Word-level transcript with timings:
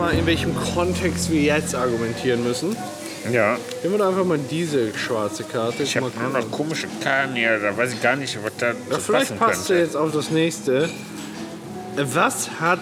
mal, 0.00 0.12
in 0.14 0.24
welchem 0.26 0.54
Kontext 0.56 1.30
wir 1.30 1.42
jetzt 1.42 1.74
argumentieren 1.74 2.42
müssen. 2.42 2.74
Ja. 3.30 3.58
Nehmen 3.82 3.94
wir 3.94 3.98
doch 3.98 4.08
einfach 4.08 4.24
mal 4.24 4.38
diese 4.38 4.96
schwarze 4.96 5.44
Karte. 5.44 5.82
Ich 5.82 5.94
habe 5.96 6.10
Mal 6.16 6.30
nur 6.30 6.40
noch 6.40 6.50
komische 6.50 6.86
Karten 7.02 7.34
hier, 7.34 7.58
da 7.58 7.76
weiß 7.76 7.92
ich 7.92 8.02
gar 8.02 8.16
nicht, 8.16 8.38
was 8.42 8.52
da 8.56 8.68
Ja, 8.68 8.74
zu 8.94 9.00
vielleicht 9.00 9.38
passt 9.38 9.66
könnte. 9.66 9.82
jetzt 9.82 9.96
auf 9.96 10.10
das 10.12 10.30
nächste. 10.30 10.88
Was 11.96 12.48
hat 12.60 12.80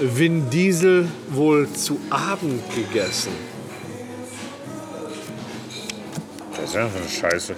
Vin 0.00 0.50
Diesel 0.50 1.08
wohl 1.28 1.68
zu 1.70 2.00
Abend 2.10 2.62
gegessen? 2.74 3.30
Das 6.56 6.64
ist 6.70 6.74
ja 6.74 6.88
so 6.88 6.98
eine 6.98 7.08
Scheiße. 7.30 7.54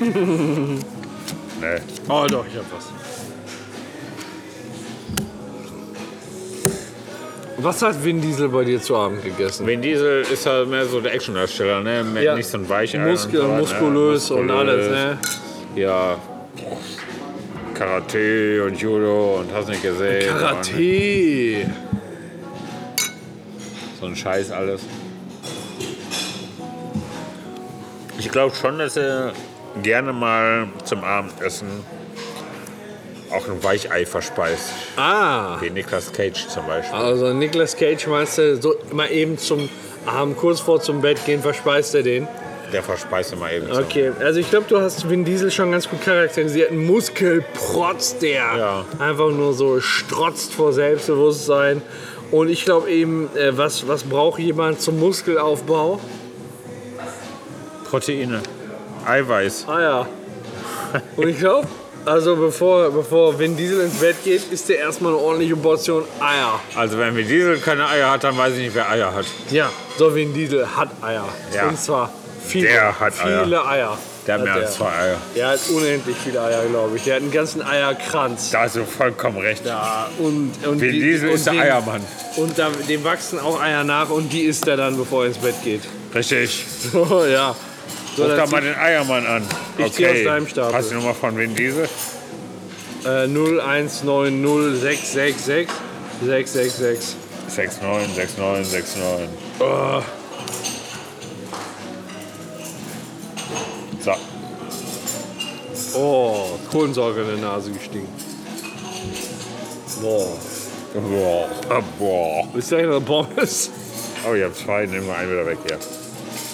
nee. 1.62 1.80
Oh 2.08 2.26
doch, 2.28 2.44
ich 2.46 2.56
hab 2.56 2.64
was. 2.72 2.88
Was 7.58 7.80
hat 7.80 8.02
Vin 8.02 8.20
Diesel 8.20 8.48
bei 8.48 8.64
dir 8.64 8.80
zu 8.80 8.96
Abend 8.96 9.22
gegessen? 9.22 9.66
Vin 9.66 9.80
Diesel 9.80 10.22
ist 10.22 10.46
halt 10.46 10.68
mehr 10.68 10.84
so 10.84 11.00
der 11.00 11.14
Actiondarsteller, 11.14 11.80
ne? 11.80 12.02
Mehr 12.02 12.22
Ja. 12.22 12.34
Nicht 12.34 12.48
so 12.48 12.58
ein 12.58 12.68
Weichei. 12.68 12.98
Muskel, 12.98 13.40
und 13.40 13.50
so, 13.50 13.56
muskulös 13.56 14.30
ne? 14.30 14.36
und 14.36 14.50
alles, 14.50 14.90
ne? 14.90 15.18
Ja. 15.76 16.18
Karate 17.74 18.64
und 18.64 18.80
Judo 18.80 19.40
und 19.40 19.52
hast 19.54 19.68
nicht 19.68 19.82
gesehen. 19.82 20.28
Karate. 20.28 21.66
So 24.00 24.06
ein 24.06 24.16
Scheiß 24.16 24.50
alles. 24.50 24.82
Ich 28.18 28.28
glaube 28.28 28.54
schon, 28.56 28.78
dass 28.78 28.96
er 28.96 29.32
gerne 29.82 30.12
mal 30.12 30.68
zum 30.84 31.02
Abendessen 31.04 31.68
auch 33.30 33.48
ein 33.48 33.62
Weichei 33.64 34.04
verspeist. 34.04 34.72
Ah, 34.96 35.56
Wie 35.60 35.70
Nicolas 35.70 36.12
Cage 36.12 36.46
zum 36.48 36.66
Beispiel. 36.66 36.94
also 36.98 37.32
Nicolas 37.32 37.74
Cage 37.76 38.06
meinst 38.08 38.36
du, 38.38 38.60
so 38.60 38.74
mal 38.92 39.10
eben 39.10 39.38
zum 39.38 39.68
Abend, 40.04 40.36
kurz 40.36 40.60
vor 40.60 40.80
zum 40.82 41.00
Bett 41.00 41.24
gehen, 41.24 41.40
verspeist 41.40 41.94
er 41.94 42.02
den? 42.02 42.28
Der 42.72 42.82
verspeist 42.82 43.32
immer 43.34 43.50
eben. 43.52 43.70
Okay, 43.70 44.12
also 44.20 44.40
ich 44.40 44.48
glaube, 44.50 44.66
du 44.68 44.80
hast 44.80 45.08
Vin 45.08 45.24
Diesel 45.24 45.50
schon 45.50 45.72
ganz 45.72 45.88
gut 45.88 46.02
charakterisiert. 46.02 46.70
Ein 46.70 46.84
Muskelprotz, 46.86 48.18
der 48.18 48.32
Ja. 48.56 48.84
einfach 48.98 49.30
nur 49.30 49.52
so 49.54 49.80
strotzt 49.80 50.54
vor 50.54 50.72
Selbstbewusstsein. 50.72 51.82
Und 52.30 52.48
ich 52.48 52.64
glaube 52.64 52.90
eben, 52.90 53.28
äh, 53.36 53.56
was, 53.56 53.86
was 53.88 54.04
braucht 54.04 54.38
jemand 54.40 54.80
zum 54.80 54.98
Muskelaufbau? 55.00 56.00
Proteine. 57.90 58.40
Eiweiß. 59.06 59.66
Eier. 59.68 60.06
Und 61.16 61.28
ich 61.28 61.38
glaube, 61.38 61.66
also 62.04 62.36
bevor, 62.36 62.90
bevor 62.90 63.38
Vin 63.38 63.56
Diesel 63.56 63.80
ins 63.80 63.94
Bett 63.94 64.16
geht, 64.24 64.42
isst 64.50 64.68
er 64.70 64.78
erstmal 64.78 65.12
eine 65.12 65.22
ordentliche 65.22 65.56
Portion 65.56 66.04
Eier. 66.20 66.60
Also 66.74 66.98
wenn 66.98 67.16
wir 67.16 67.24
Diesel 67.24 67.58
keine 67.58 67.86
Eier 67.88 68.10
hat, 68.10 68.24
dann 68.24 68.36
weiß 68.36 68.54
ich 68.54 68.60
nicht, 68.60 68.74
wer 68.74 68.90
Eier 68.90 69.14
hat. 69.14 69.26
Ja, 69.50 69.70
so 69.96 70.14
Vin 70.14 70.34
Diesel 70.34 70.66
hat 70.76 70.88
Eier. 71.00 71.24
Ja. 71.54 71.68
Und 71.68 71.78
zwar 71.78 72.10
viele, 72.44 72.68
Der 72.68 72.98
hat 73.00 73.12
Eier. 73.24 73.44
viele 73.44 73.66
Eier. 73.66 73.98
Der 74.26 74.34
hat 74.34 74.44
mehr 74.44 74.54
als 74.54 74.74
zwei 74.74 74.86
Eier. 74.92 75.16
Der 75.34 75.48
hat 75.48 75.60
unendlich 75.70 76.16
viele 76.22 76.40
Eier, 76.42 76.64
glaube 76.66 76.96
ich. 76.96 77.02
Der 77.04 77.16
hat 77.16 77.22
einen 77.22 77.32
ganzen 77.32 77.60
Eierkranz. 77.62 78.50
Da 78.50 78.60
hast 78.62 78.76
du 78.76 78.84
vollkommen 78.84 79.38
recht. 79.38 79.64
Ja, 79.66 80.08
und, 80.18 80.52
und 80.64 80.80
Vin 80.80 80.92
Diesel 80.92 81.28
und 81.30 81.34
ist 81.36 81.46
der 81.46 81.54
Eiermann. 81.54 82.02
Und 82.36 82.56
da, 82.58 82.70
dem 82.88 83.02
wachsen 83.04 83.40
auch 83.40 83.60
Eier 83.60 83.82
nach 83.84 84.10
und 84.10 84.32
die 84.32 84.42
isst 84.42 84.66
er 84.68 84.76
dann, 84.76 84.96
bevor 84.96 85.22
er 85.22 85.28
ins 85.28 85.38
Bett 85.38 85.54
geht. 85.64 85.82
Richtig. 86.14 86.64
So, 86.92 87.24
ja. 87.24 87.54
So, 88.16 88.24
Ruf 88.24 88.36
da 88.36 88.46
mal 88.46 88.60
den 88.60 88.74
Eiermann 88.76 89.26
an. 89.26 89.42
Ich 89.78 89.92
zieh 89.94 90.06
aus 90.06 90.22
deinem 90.24 90.46
Stapel. 90.46 90.74
Hast 90.74 90.90
du 90.90 90.94
die 90.94 91.00
Nummer 91.00 91.14
von 91.14 91.36
Vin 91.36 91.54
Diesel? 91.54 91.88
äh, 93.04 93.26
0190666 93.26 95.66
666. 96.24 97.16
69, 97.48 98.38
69, 98.38 98.96
69. 98.96 99.28
Oh, 99.60 100.02
So. 104.00 104.12
oh, 105.98 106.58
Kohlensäure 106.70 107.20
in 107.22 107.26
der 107.28 107.36
Nase 107.36 107.70
gestiegen. 107.70 108.08
Boah. 110.00 110.28
Boah. 110.94 111.48
Ah, 111.70 111.80
Boah. 111.98 112.48
Ist 112.56 112.72
da 112.72 112.76
eine 112.78 113.00
Pommes? 113.00 113.70
Oh, 114.28 114.34
ich 114.34 114.42
hab 114.42 114.54
zwei. 114.56 114.86
Nehmen 114.86 115.06
wir 115.06 115.16
einen 115.16 115.30
wieder 115.30 115.46
weg 115.46 115.58
hier. 115.66 115.78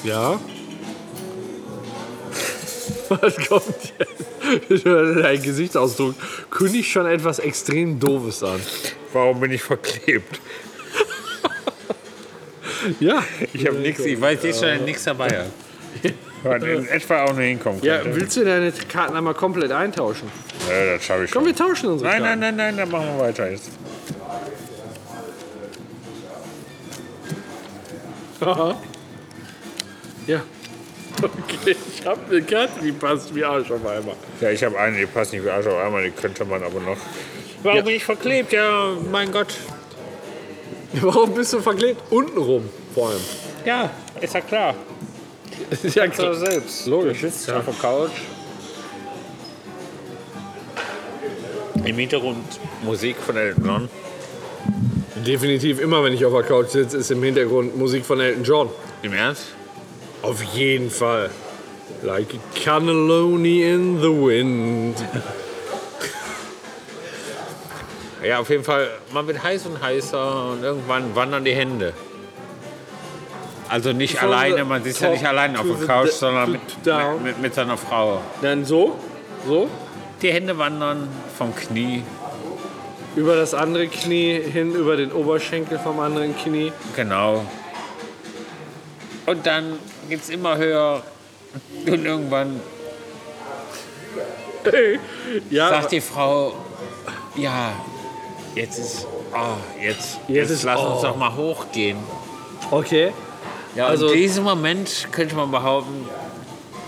Ja. 0.05 0.39
Was 3.09 3.37
kommt 3.49 3.93
jetzt? 4.69 4.87
Dein 5.23 5.43
Gesichtsausdruck 5.43 6.15
kündigt 6.51 6.91
schon 6.91 7.07
etwas 7.07 7.39
extrem 7.39 7.99
Doofes 7.99 8.43
an. 8.43 8.61
Warum 9.13 9.41
bin 9.41 9.53
ich 9.53 9.63
verklebt? 9.63 10.41
Ja. 13.01 13.25
Ich 13.53 13.67
habe 13.67 13.77
nichts. 13.79 14.01
Ich 14.05 14.21
weiß 14.21 14.39
jetzt 14.45 14.61
schon 14.65 14.85
nichts 14.85 15.03
dabei. 15.05 15.47
Was 16.45 16.63
in 16.63 16.87
etwa 16.87 17.25
auch 17.25 17.33
nicht 17.35 17.49
hinkommen 17.49 17.81
Ja, 17.83 17.99
könnte. 17.99 18.21
willst 18.21 18.37
du 18.37 18.45
deine 18.45 18.71
Karten 18.71 19.17
einmal 19.17 19.35
komplett 19.35 19.73
eintauschen? 19.73 20.31
Ja, 20.69 20.95
das 20.95 21.03
schaffe 21.05 21.25
ich 21.25 21.31
Komm, 21.33 21.43
schon. 21.45 21.47
wir 21.47 21.57
tauschen 21.57 21.91
unsere 21.91 22.09
Nein, 22.11 22.23
Karten. 22.23 22.39
nein, 22.41 22.57
nein, 22.57 22.77
nein, 22.77 22.77
dann 22.77 22.91
machen 22.91 23.07
wir 23.17 23.25
weiter 23.25 23.51
jetzt. 23.51 23.71
Ja. 30.27 30.43
Okay, 31.23 31.75
ich 31.99 32.07
habe 32.07 32.21
eine 32.31 32.43
Karte, 32.43 32.81
die 32.83 32.93
passt 32.93 33.35
wie 33.35 33.45
Arsch 33.45 33.71
auf 33.71 33.85
einmal. 33.85 34.15
Ja, 34.41 34.51
ich 34.51 34.63
habe 34.63 34.79
eine, 34.79 34.97
die 34.99 35.07
passt 35.07 35.33
nicht 35.33 35.45
wie 35.45 35.51
Arsch 35.51 35.67
auf 35.67 35.77
einmal, 35.77 36.05
die 36.05 36.11
könnte 36.11 36.45
man 36.45 36.63
aber 36.63 36.79
noch. 36.81 36.97
Warum 37.63 37.79
Ja. 37.79 37.83
bin 37.85 37.97
ich 37.97 38.05
verklebt? 38.05 38.53
Ja, 38.53 38.93
mein 39.11 39.33
Gott. 39.33 39.49
Warum 41.01 41.35
bist 41.35 41.53
du 41.53 41.61
verklebt? 41.61 42.01
Untenrum 42.11 42.69
vor 42.95 43.11
allem. 43.11 43.21
Ja, 43.65 43.91
ist 44.21 44.35
ja 44.35 44.41
klar. 44.41 44.75
ja, 45.83 46.13
So 46.13 46.33
selbst. 46.35 46.87
Logisch. 46.87 47.21
Du 47.21 47.29
sitzt 47.31 47.51
auf 47.51 47.65
der 47.65 47.75
Couch. 47.75 48.11
Im 51.85 51.97
Hintergrund 51.97 52.45
Musik 52.83 53.17
von 53.25 53.37
Elton 53.37 53.65
John. 53.65 53.89
Definitiv 55.27 55.81
immer, 55.81 56.03
wenn 56.05 56.13
ich 56.13 56.25
auf 56.25 56.33
der 56.33 56.43
Couch 56.43 56.69
sitze, 56.69 56.99
ist 56.99 57.11
im 57.11 57.23
Hintergrund 57.23 57.77
Musik 57.77 58.05
von 58.05 58.21
Elton 58.21 58.45
John. 58.45 58.71
Im 59.03 59.13
Ernst? 59.13 59.43
Auf 60.23 60.43
jeden 60.43 60.91
Fall. 60.91 61.31
Like 62.03 62.35
a 62.35 62.59
cannelloni 62.59 63.63
in 63.63 64.01
the 64.01 64.11
wind. 64.11 64.97
Ja, 68.21 68.41
auf 68.41 68.51
jeden 68.51 68.65
Fall, 68.65 68.89
man 69.13 69.29
wird 69.29 69.43
heiß 69.43 69.67
und 69.67 69.81
heißer 69.81 70.51
und 70.51 70.65
irgendwann 70.65 71.15
wandern 71.15 71.45
die 71.45 71.55
Hände. 71.55 71.93
Also 73.69 73.93
nicht 73.93 74.19
From 74.19 74.31
alleine, 74.31 74.65
man 74.65 74.83
sitzt 74.83 75.01
ja 75.01 75.11
nicht 75.11 75.25
allein 75.25 75.57
auf 75.57 75.67
der 75.79 75.87
Couch, 75.87 76.11
sondern 76.11 76.51
mit, 76.53 76.61
mit, 76.85 77.23
mit, 77.23 77.39
mit 77.41 77.55
seiner 77.55 77.77
Frau. 77.77 78.21
Dann 78.43 78.65
so, 78.65 78.99
so, 79.47 79.69
Die 80.21 80.33
Hände 80.33 80.59
wandern 80.59 81.09
vom 81.37 81.55
Knie, 81.55 82.03
über 83.15 83.37
das 83.37 83.55
andere 83.55 83.87
Knie 83.87 84.41
hin, 84.41 84.75
über 84.75 84.97
den 84.97 85.13
Oberschenkel 85.13 85.79
vom 85.79 86.01
anderen 86.01 86.37
Knie. 86.37 86.73
genau. 86.97 87.47
Und 89.27 89.47
dann 89.47 89.79
geht 90.09 90.23
es 90.23 90.29
immer 90.31 90.57
höher 90.57 91.03
und 91.87 92.05
irgendwann 92.05 92.61
Ja, 95.51 95.69
sagt 95.71 95.93
die 95.93 96.01
Frau, 96.01 96.53
ja, 97.37 97.73
jetzt 98.55 98.79
ist, 98.79 99.07
ah, 99.33 99.57
jetzt, 99.81 100.19
jetzt, 100.29 100.51
ist- 100.51 100.63
lass 100.65 100.81
oh. 100.81 100.93
uns 100.95 101.03
doch 101.03 101.17
mal 101.17 101.35
hochgehen. 101.35 101.99
okay. 102.71 103.13
Ja, 103.75 103.87
also 103.87 104.09
in 104.09 104.15
diesem 104.15 104.45
Moment 104.45 105.09
könnte 105.13 105.37
man 105.37 105.51
behaupten, 105.51 106.09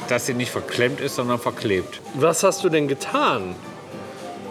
dass 0.08 0.26
sie 0.26 0.34
nicht 0.34 0.50
verklemmt 0.50 1.00
ist, 1.00 1.14
sondern 1.16 1.38
verklebt. 1.38 2.00
Was 2.14 2.42
hast 2.42 2.64
du 2.64 2.68
denn 2.68 2.88
getan? 2.88 3.54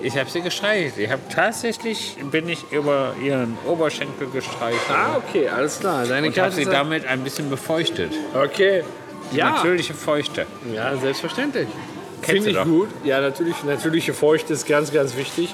Ich 0.02 0.18
habe 0.18 0.30
sie 0.30 0.42
gestreichelt. 0.42 0.98
Ich 0.98 1.10
habe 1.10 1.22
tatsächlich 1.34 2.16
bin 2.32 2.48
ich 2.48 2.72
über 2.72 3.14
ihren 3.24 3.58
Oberschenkel 3.68 4.28
gestreichelt 4.32 4.82
Ah, 4.90 5.18
okay, 5.18 5.50
alles 5.50 5.80
klar. 5.80 6.06
Deine 6.06 6.28
und 6.28 6.38
habe 6.38 6.52
sie 6.52 6.66
damit 6.66 7.06
ein 7.06 7.24
bisschen 7.24 7.50
befeuchtet. 7.50 8.12
Okay. 8.34 8.84
Ja, 9.32 9.52
Natürliche 9.52 9.94
Feuchte. 9.94 10.46
ja 10.74 10.96
selbstverständlich. 10.98 11.68
Finde 12.22 12.50
ich 12.50 12.56
doch. 12.56 12.66
gut. 12.66 12.90
Ja, 13.04 13.22
natürlich, 13.22 13.64
natürliche 13.64 14.14
Feuchte 14.14 14.54
ist 14.54 14.68
ganz, 14.68 14.92
ganz 14.92 15.16
wichtig. 15.16 15.54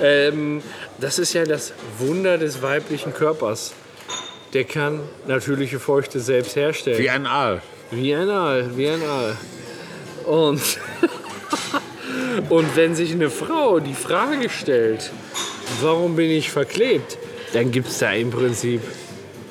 Ähm, 0.00 0.62
das 0.98 1.18
ist 1.18 1.32
ja 1.32 1.44
das 1.44 1.72
Wunder 1.98 2.38
des 2.38 2.62
weiblichen 2.62 3.12
Körpers. 3.12 3.72
Der 4.52 4.64
kann 4.64 5.00
natürliche 5.26 5.78
Feuchte 5.78 6.20
selbst 6.20 6.56
herstellen. 6.56 6.98
Wie 6.98 7.10
ein 7.10 7.26
Aal. 7.26 7.62
Wie 7.90 8.14
ein 8.14 8.28
Aal, 8.30 8.76
wie 8.76 8.88
ein 8.88 9.02
Aal. 9.02 9.36
Und, 10.24 10.60
und 12.50 12.76
wenn 12.76 12.94
sich 12.94 13.12
eine 13.12 13.30
Frau 13.30 13.80
die 13.80 13.94
Frage 13.94 14.48
stellt, 14.48 15.10
warum 15.80 16.16
bin 16.16 16.30
ich 16.30 16.50
verklebt, 16.50 17.18
dann 17.52 17.70
gibt 17.70 17.88
es 17.88 17.98
da 17.98 18.12
im 18.12 18.30
Prinzip 18.30 18.80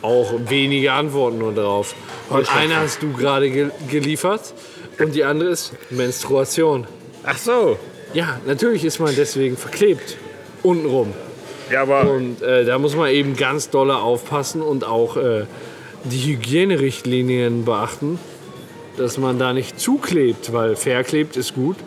auch 0.02 0.34
wenige 0.48 0.92
Antworten 0.94 1.40
nur 1.40 1.54
drauf. 1.54 1.96
Und 2.30 2.56
eine 2.56 2.78
hast 2.78 3.02
du 3.02 3.14
gerade 3.14 3.50
ge 3.50 3.70
geliefert 3.90 4.54
und 5.00 5.16
die 5.16 5.24
andere 5.24 5.50
ist 5.50 5.74
Menstruation. 5.90 6.88
Ach 7.24 7.38
so. 7.38 7.78
Ja, 8.14 8.40
natürlich 8.46 8.86
ist 8.86 9.00
man 9.00 9.16
deswegen 9.16 9.58
verklebt. 9.58 10.18
Untenrum. 10.64 11.14
Ja, 11.72 11.82
aber 11.82 12.10
Und 12.12 12.42
äh, 12.42 12.66
da 12.66 12.78
muss 12.78 12.96
man 12.96 13.10
eben 13.10 13.36
ganz 13.36 13.70
dolle 13.70 13.98
aufpassen 13.98 14.62
und 14.62 14.86
auch 14.86 15.18
äh, 15.18 15.46
die 16.04 16.34
Hygienerichtlinien 16.34 17.66
beachten, 17.66 18.20
dass 18.98 19.18
man 19.18 19.40
da 19.40 19.54
nicht 19.54 19.80
zuklebt, 19.80 20.54
weil 20.54 20.76
verklebt 20.76 21.36
ist 21.36 21.56
gut, 21.56 21.78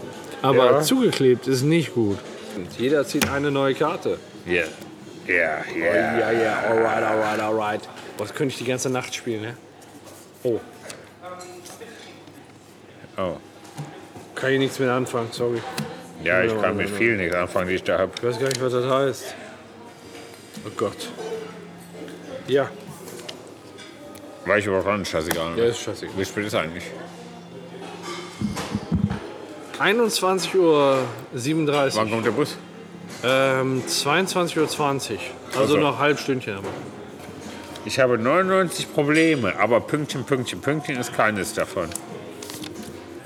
aber 0.43 0.73
Ja. 0.73 0.81
zugeklebt 0.81 1.47
ist 1.47 1.63
nicht 1.63 1.95
gut. 1.95 2.19
Jeder 2.79 3.05
zieht 3.07 3.29
eine 3.31 3.51
neue 3.51 3.75
Karte. 3.75 4.19
ja, 4.47 4.63
ja, 5.27 5.59
ja. 5.77 6.19
Ja, 6.19 6.31
ja, 6.33 6.59
alright, 6.69 7.03
alright, 7.05 7.41
alright. 7.41 7.89
Was 8.19 8.35
könnte 8.35 8.53
ich 8.53 8.59
die 8.59 8.65
ganze 8.65 8.91
Nacht 8.91 9.15
spielen, 9.15 9.43
ne? 9.43 9.55
Oh, 10.43 10.61
Oh. 13.17 13.37
kann 14.35 14.53
ich 14.53 14.59
nichts 14.61 14.79
mit 14.79 14.89
anfangen, 14.89 15.29
sorry. 15.33 15.61
Ja, 16.25 16.43
ich 16.43 16.61
kann 16.61 16.77
mit 16.77 16.89
vielen 16.91 17.19
nicht 17.19 17.35
anfangen, 17.35 17.69
die 17.69 17.75
ich 17.75 17.83
da 17.83 17.99
habe. 17.99 18.13
Ich 18.17 18.23
weiß 18.25 18.39
gar 18.39 18.47
nicht, 18.49 18.61
was 18.63 18.73
das 18.73 18.85
heißt. 18.87 19.35
Oh 20.67 20.71
Gott. 20.77 21.09
Ja, 22.47 22.69
Weich 24.47 24.67
oder 24.69 24.81
dran, 24.83 25.05
scheißegal. 25.05 25.55
der 25.57 25.67
ist 25.67 25.81
scheißegal. 25.81 26.15
Wie 26.17 26.25
spät 26.25 26.47
ist 26.47 26.55
eigentlich? 26.55 26.85
21.37 29.81 30.57
Uhr. 30.57 30.99
Wann 31.95 32.11
kommt 32.11 32.27
der 32.27 32.31
Bus? 32.33 32.57
Ähm, 33.25 33.83
22.20 33.87 34.59
Uhr. 34.59 34.69
Also, 35.49 35.61
Also. 35.61 35.77
noch 35.77 35.95
ein 35.95 35.99
halbstündchen. 35.99 36.55
Aber. 36.55 36.69
Ich 37.85 37.99
habe 37.99 38.19
99 38.19 38.93
Probleme, 38.93 39.59
aber 39.59 39.81
Pünktchen, 39.81 40.25
Pünktchen, 40.25 40.61
Pünktchen 40.61 40.99
ist 40.99 41.15
keines 41.15 41.55
davon. 41.55 41.89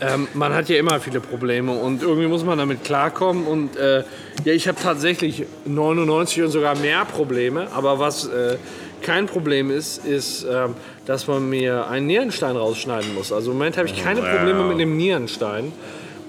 Ähm, 0.01 0.29
man 0.35 0.53
hat 0.53 0.69
ja 0.69 0.79
immer 0.79 1.01
viele 1.01 1.21
Probleme 1.21 1.73
und 1.73 2.03
irgendwie 2.03 2.27
muss 2.27 2.45
man 2.45 2.59
damit 2.59 2.85
klarkommen. 2.85 3.47
Und 3.47 3.77
äh, 3.77 4.05
ja, 4.45 4.53
ich 4.53 4.69
habe 4.69 4.79
tatsächlich 4.81 5.47
99 5.65 6.43
und 6.43 6.51
sogar 6.51 6.77
mehr 6.77 7.05
Probleme. 7.05 7.69
Aber 7.73 7.99
was 7.99 8.27
äh, 8.27 8.57
kein 9.01 9.27
Problem 9.27 9.71
ist, 9.71 10.05
ist, 10.05 10.45
ähm, 10.45 10.75
dass 11.07 11.27
man 11.29 11.49
mir 11.49 11.89
einen 11.89 12.07
Nierenstein 12.07 12.57
rausschneiden 12.57 13.15
muss. 13.15 13.33
Also 13.33 13.53
im 13.53 13.59
Moment 13.59 13.77
habe 13.77 13.89
ich 13.89 14.03
keine. 14.03 14.21
Probleme 14.21 14.65
mit 14.65 14.79
dem 14.81 14.97
Nierenstein. 14.97 15.73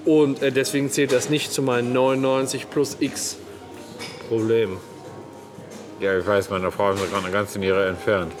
Und 0.04 0.42
äh, 0.42 0.52
deswegen 0.52 0.90
zählt 0.90 1.12
das 1.12 1.30
nicht 1.30 1.52
zu 1.52 1.62
meinen 1.62 1.92
99 1.92 2.68
plus 2.70 2.96
x 3.00 3.36
Problemen. 4.28 4.78
Ja, 6.00 6.18
ich 6.18 6.26
weiß, 6.26 6.50
meine 6.50 6.70
Frau 6.70 6.92
ist 6.92 7.00
mir 7.00 7.06
gerade 7.06 7.24
eine 7.24 7.32
ganze 7.32 7.58
Niere 7.58 7.86
entfernt. 7.88 8.32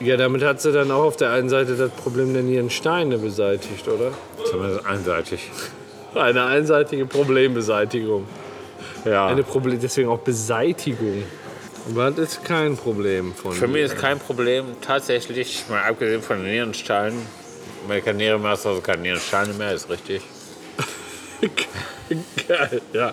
Ja, 0.00 0.16
damit 0.16 0.42
hat 0.42 0.60
sie 0.60 0.72
dann 0.72 0.90
auch 0.90 1.04
auf 1.04 1.16
der 1.16 1.30
einen 1.30 1.48
Seite 1.48 1.76
das 1.76 1.90
Problem 1.90 2.32
der 2.32 2.42
Nierensteine 2.42 3.18
beseitigt, 3.18 3.86
oder? 3.88 4.12
Zumindest 4.50 4.84
einseitig. 4.86 5.50
Eine 6.14 6.44
einseitige 6.44 7.06
Problembeseitigung. 7.06 8.26
Ja. 9.04 9.26
Eine 9.26 9.42
Problem, 9.42 9.78
deswegen 9.80 10.08
auch 10.08 10.20
Beseitigung. 10.20 11.24
Aber 11.90 12.10
das 12.10 12.36
ist 12.36 12.44
kein 12.44 12.76
Problem 12.76 13.34
von 13.34 13.52
Für 13.52 13.68
mich 13.68 13.82
ist 13.82 13.98
kein 13.98 14.18
Problem, 14.18 14.64
tatsächlich, 14.80 15.64
mal 15.68 15.82
abgesehen 15.82 16.22
von 16.22 16.38
den 16.38 16.50
Nierensteinen, 16.50 17.18
wenn 17.86 17.98
ich 17.98 18.04
keine 18.04 18.18
Niere 18.18 18.38
mehr 18.38 19.72
ist 19.72 19.88
richtig. 19.90 20.22
Geil, 22.48 22.80
ja. 22.92 23.12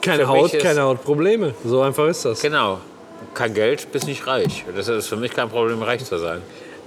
Keine 0.00 0.22
Für 0.22 0.28
Haut, 0.28 0.58
keine 0.58 0.82
Hautprobleme. 0.82 1.54
So 1.64 1.82
einfach 1.82 2.06
ist 2.08 2.24
das. 2.24 2.40
Genau. 2.40 2.80
Kein 3.34 3.54
Geld, 3.54 3.90
bist 3.92 4.06
nicht 4.06 4.26
reich. 4.26 4.64
Das 4.74 4.88
ist 4.88 5.08
für 5.08 5.16
mich 5.16 5.32
kein 5.32 5.48
Problem, 5.48 5.82
reich 5.82 6.04
zu 6.04 6.18
sein. 6.18 6.42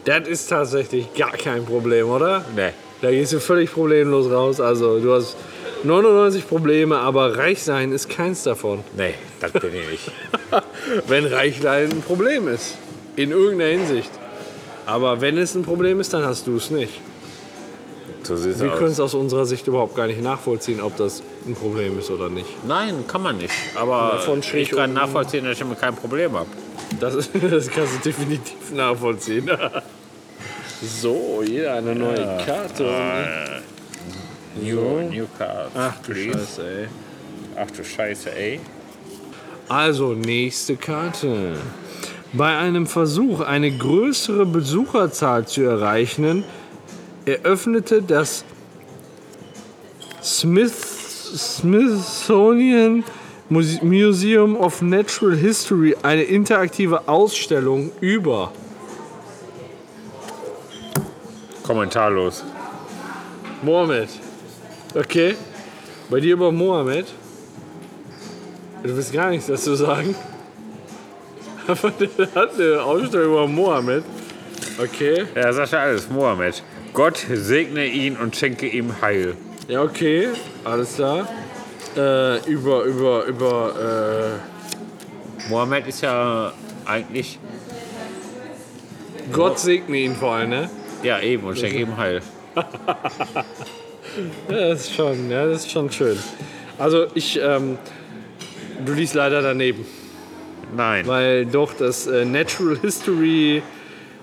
Das 0.05 0.27
ist 0.27 0.47
tatsächlich 0.47 1.13
gar 1.13 1.31
kein 1.31 1.65
Problem, 1.65 2.09
oder? 2.09 2.45
Nee. 2.55 2.71
Da 3.01 3.11
gehst 3.11 3.33
du 3.33 3.39
völlig 3.39 3.71
problemlos 3.71 4.31
raus. 4.31 4.59
Also 4.59 4.99
du 4.99 5.13
hast 5.13 5.35
99 5.83 6.47
Probleme, 6.47 6.97
aber 6.97 7.37
reich 7.37 7.63
sein 7.63 7.91
ist 7.91 8.09
keins 8.09 8.43
davon. 8.43 8.83
Nee, 8.95 9.15
das 9.39 9.51
bin 9.51 9.71
ich 9.75 9.89
nicht. 9.89 10.11
Wenn 11.07 11.25
Reichlein 11.25 11.91
ein 11.91 12.01
Problem 12.01 12.47
ist. 12.47 12.77
In 13.15 13.31
irgendeiner 13.31 13.71
Hinsicht. 13.71 14.09
Aber 14.85 15.21
wenn 15.21 15.37
es 15.37 15.55
ein 15.55 15.63
Problem 15.63 15.99
ist, 15.99 16.13
dann 16.13 16.25
hast 16.25 16.47
du 16.47 16.57
es 16.57 16.69
nicht. 16.69 16.99
So 18.23 18.35
sieht's 18.35 18.59
Wir 18.59 18.69
können 18.71 18.91
es 18.91 18.99
aus 18.99 19.13
unserer 19.13 19.45
Sicht 19.45 19.67
überhaupt 19.67 19.95
gar 19.95 20.07
nicht 20.07 20.21
nachvollziehen, 20.21 20.79
ob 20.81 20.95
das 20.97 21.23
ein 21.47 21.55
Problem 21.55 21.97
ist 21.99 22.09
oder 22.11 22.29
nicht. 22.29 22.65
Nein, 22.67 23.05
kann 23.07 23.23
man 23.23 23.37
nicht. 23.37 23.53
Aber 23.75 24.19
Von 24.19 24.43
schräg 24.43 24.63
ich 24.63 24.71
kann 24.71 24.93
nachvollziehen, 24.93 25.43
dass 25.43 25.53
ich 25.53 25.59
damit 25.59 25.79
kein 25.79 25.95
Problem 25.95 26.33
habe. 26.33 26.49
Das, 26.99 27.15
ist, 27.15 27.31
das 27.51 27.69
kannst 27.69 27.95
du 27.95 28.09
definitiv 28.09 28.71
nachvollziehen. 28.73 29.49
so, 31.01 31.43
jeder 31.45 31.75
eine 31.75 31.95
neue 31.95 32.37
Karte. 32.45 33.61
New, 34.61 35.09
new 35.09 35.27
card. 35.37 35.71
Ach 35.75 35.97
du 36.05 36.13
please. 36.13 36.37
Scheiße, 36.37 36.63
ey. 36.63 36.87
Ach 37.55 37.71
du 37.71 37.83
Scheiße, 37.83 38.35
ey. 38.35 38.59
Also, 39.69 40.13
nächste 40.13 40.75
Karte. 40.75 41.55
Bei 42.33 42.57
einem 42.57 42.87
Versuch, 42.87 43.41
eine 43.41 43.71
größere 43.71 44.45
Besucherzahl 44.45 45.45
zu 45.47 45.63
erreichen, 45.63 46.45
eröffnete 47.25 48.01
das 48.01 48.45
Smith, 50.23 50.73
Smithsonian 51.35 53.03
Muse- 53.49 53.83
Museum 53.83 54.55
of 54.55 54.81
Natural 54.81 55.35
History 55.35 55.95
eine 56.03 56.23
interaktive 56.23 57.07
Ausstellung 57.09 57.91
über 57.99 58.51
Kommentarlos. 61.63 62.43
Mohammed. 63.61 64.09
Okay. 64.95 65.35
Bei 66.09 66.19
dir 66.19 66.33
über 66.33 66.51
Mohammed? 66.51 67.07
Du 68.83 68.95
willst 68.95 69.13
gar 69.13 69.29
nichts 69.29 69.47
dazu 69.47 69.75
sagen. 69.75 70.15
Aber 71.67 71.91
der 71.91 72.33
hat 72.35 72.55
eine 72.55 72.83
Ausstellung 72.83 73.33
über 73.33 73.47
Mohammed. 73.47 74.03
Okay. 74.77 75.25
Sagt 75.51 75.71
ja 75.71 75.79
alles, 75.79 76.09
Mohammed. 76.09 76.63
Gott 76.93 77.25
segne 77.31 77.85
ihn 77.85 78.17
und 78.17 78.35
schenke 78.35 78.67
ihm 78.67 79.01
Heil. 79.01 79.35
Ja, 79.67 79.83
okay. 79.83 80.29
Alles 80.63 80.95
klar. 80.95 81.27
Äh, 81.95 82.49
über, 82.49 82.83
über, 82.83 83.25
über, 83.25 84.39
Mohammed 85.49 85.87
ist 85.87 86.01
ja 86.01 86.53
eigentlich, 86.85 87.39
äh, 89.17 89.33
Gott 89.33 89.59
segne 89.59 89.97
ihn 89.97 90.15
vor 90.15 90.33
allem, 90.33 90.49
ne? 90.49 90.69
ja 91.03 91.19
eben, 91.19 91.43
und 91.43 91.57
schenke 91.57 91.79
ihm 91.79 91.97
Heil. 91.97 92.21
Ja, 94.49 94.69
das 94.69 94.81
ist 94.81 94.95
schon, 94.95 95.29
ja, 95.29 95.45
das 95.45 95.59
ist 95.59 95.71
schon 95.71 95.89
schön. 95.91 96.17
Also 96.77 97.07
ich, 97.13 97.39
ähm, 97.41 97.77
du 98.85 98.93
liest 98.93 99.13
leider 99.13 99.41
daneben. 99.41 99.85
Nein. 100.75 101.07
Weil 101.07 101.45
doch 101.45 101.73
das 101.73 102.07
äh, 102.07 102.25
Natural 102.25 102.77
History 102.77 103.61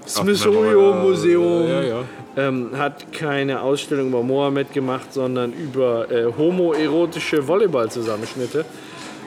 Smithsonian 0.07 1.02
Museum 1.02 1.69
Ja, 1.69 1.83
ja. 1.83 2.05
Ähm, 2.37 2.71
hat 2.76 3.12
keine 3.12 3.62
Ausstellung 3.62 4.09
über 4.09 4.23
Mohammed 4.23 4.73
gemacht, 4.73 5.12
sondern 5.12 5.52
über 5.52 6.11
äh, 6.11 6.26
homoerotische 6.37 7.47
Volleyballzusammenschnitte. 7.47 8.64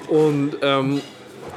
Und 0.08 0.58
ähm, 0.62 1.02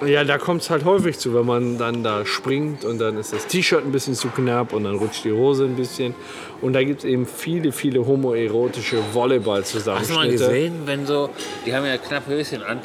ja, 0.05 0.25
da 0.25 0.39
kommt 0.39 0.63
es 0.63 0.71
halt 0.71 0.85
häufig 0.85 1.19
zu, 1.19 1.33
wenn 1.35 1.47
man 1.47 1.79
dann 1.79 2.03
da 2.03 2.27
springt 2.27 2.85
und 2.85 2.99
dann 2.99 3.17
ist 3.17 3.33
das 3.33 3.47
T-Shirt 3.47 3.85
ein 3.85 3.93
bisschen 3.93 4.15
zu 4.15 4.29
knapp 4.29 4.73
und 4.73 4.85
dann 4.85 4.97
rutscht 4.97 5.25
die 5.25 5.33
Hose 5.33 5.65
ein 5.65 5.77
bisschen. 5.77 6.15
Und 6.61 6.73
da 6.73 6.83
gibt 6.83 7.01
es 7.01 7.05
eben 7.05 7.27
viele, 7.27 7.73
viele 7.73 8.05
homoerotische 8.05 8.97
Hast 8.97 9.05
du 9.05 9.09
mal 9.09 9.15
Volleyballzusammenschnitte. 9.15 10.33
gesehen, 10.33 10.83
wenn 10.87 11.07
so, 11.07 11.31
die 11.65 11.75
haben 11.75 11.87
ja 11.87 11.97
knappe 11.97 12.33
Höschen 12.33 12.63
an, 12.63 12.81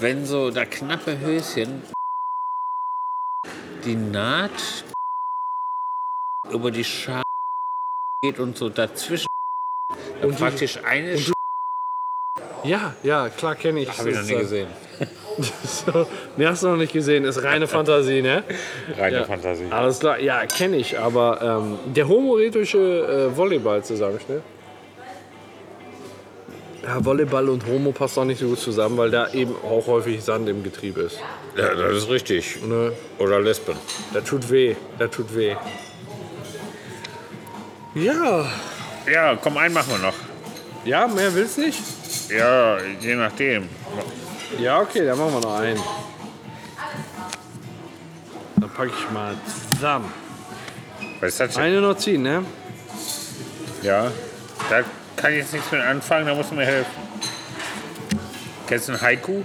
wenn 0.00 0.24
so 0.24 0.50
da 0.50 0.64
knappe 0.64 1.18
Höschen 1.18 1.82
die 3.84 3.96
Naht 3.96 4.84
über 6.50 6.70
die 6.70 6.84
Schale 6.84 7.22
geht 8.22 8.38
und 8.38 8.56
so 8.56 8.68
dazwischen 8.68 9.26
und 10.22 10.36
praktisch 10.38 10.78
eine 10.84 11.18
Sch 11.18 11.32
Ja, 12.64 12.94
ja, 13.02 13.28
klar 13.28 13.54
kenne 13.56 13.80
ich. 13.80 13.98
habe 13.98 14.10
ich 14.10 14.16
noch 14.16 14.24
nie 14.24 14.32
äh, 14.34 14.38
gesehen. 14.40 14.68
So, 15.64 16.06
nee, 16.36 16.46
hast 16.46 16.62
du 16.62 16.68
noch 16.68 16.76
nicht 16.76 16.92
gesehen, 16.92 17.24
ist 17.24 17.42
reine 17.42 17.66
Fantasie, 17.66 18.20
ne? 18.20 18.44
Reine 18.98 19.16
Ja. 19.16 19.24
Fantasie. 19.24 19.64
Alles 19.70 19.98
klar, 19.98 20.20
ja, 20.20 20.44
kenne 20.44 20.76
ich, 20.76 20.98
aber 20.98 21.40
ähm, 21.40 21.94
der 21.94 22.06
homoerotische 22.06 23.30
äh, 23.32 23.36
Volleyball-Zusammenschnitt. 23.36 24.42
Ja, 26.84 27.04
Volleyball 27.04 27.48
und 27.48 27.64
Homo 27.66 27.92
passt 27.92 28.18
auch 28.18 28.24
nicht 28.24 28.40
so 28.40 28.48
gut 28.48 28.58
zusammen, 28.58 28.96
weil 28.98 29.10
da 29.10 29.28
eben 29.32 29.54
auch 29.64 29.86
häufig 29.86 30.22
Sand 30.24 30.48
im 30.48 30.64
Getriebe 30.64 31.02
ist. 31.02 31.18
Ja, 31.56 31.74
das 31.74 31.92
ist 31.96 32.08
richtig. 32.10 32.60
Ne? 32.64 32.92
Oder 33.18 33.40
Lesben. 33.40 33.76
Das 34.12 34.24
tut 34.24 34.50
weh, 34.50 34.74
das 34.98 35.10
tut 35.10 35.34
weh. 35.36 35.54
Ja, 37.94 38.46
Ja, 39.12 39.36
komm, 39.36 39.58
einen 39.58 39.74
machen 39.74 39.92
wir 39.92 39.98
noch. 39.98 40.14
ja, 40.84 41.06
mehr 41.06 41.32
willst 41.34 41.58
nicht? 41.58 41.78
Ja, 42.30 42.78
je 43.00 43.14
nachdem. 43.14 43.68
Ja, 44.58 44.80
okay, 44.80 45.04
dann 45.04 45.18
machen 45.18 45.34
wir 45.34 45.40
noch 45.40 45.58
einen. 45.60 45.80
Dann 48.56 48.70
packe 48.70 48.90
ich 48.96 49.10
mal 49.10 49.34
zusammen. 49.72 50.12
Was 51.20 51.28
ist 51.30 51.40
das 51.40 51.54
denn? 51.54 51.62
Eine 51.62 51.80
noch 51.80 51.96
ziehen, 51.96 52.22
ne? 52.22 52.44
Ja, 53.82 54.10
da 54.70 54.82
kann 55.22 55.30
ich 55.30 55.38
jetzt 55.38 55.52
nichts 55.52 55.70
mit 55.70 55.80
anfangen, 55.80 56.26
da 56.26 56.34
musst 56.34 56.50
du 56.50 56.56
mir 56.56 56.66
helfen. 56.66 56.90
Kennst 58.66 58.88
du 58.88 58.92
ein 58.92 59.00
Haiku? 59.00 59.42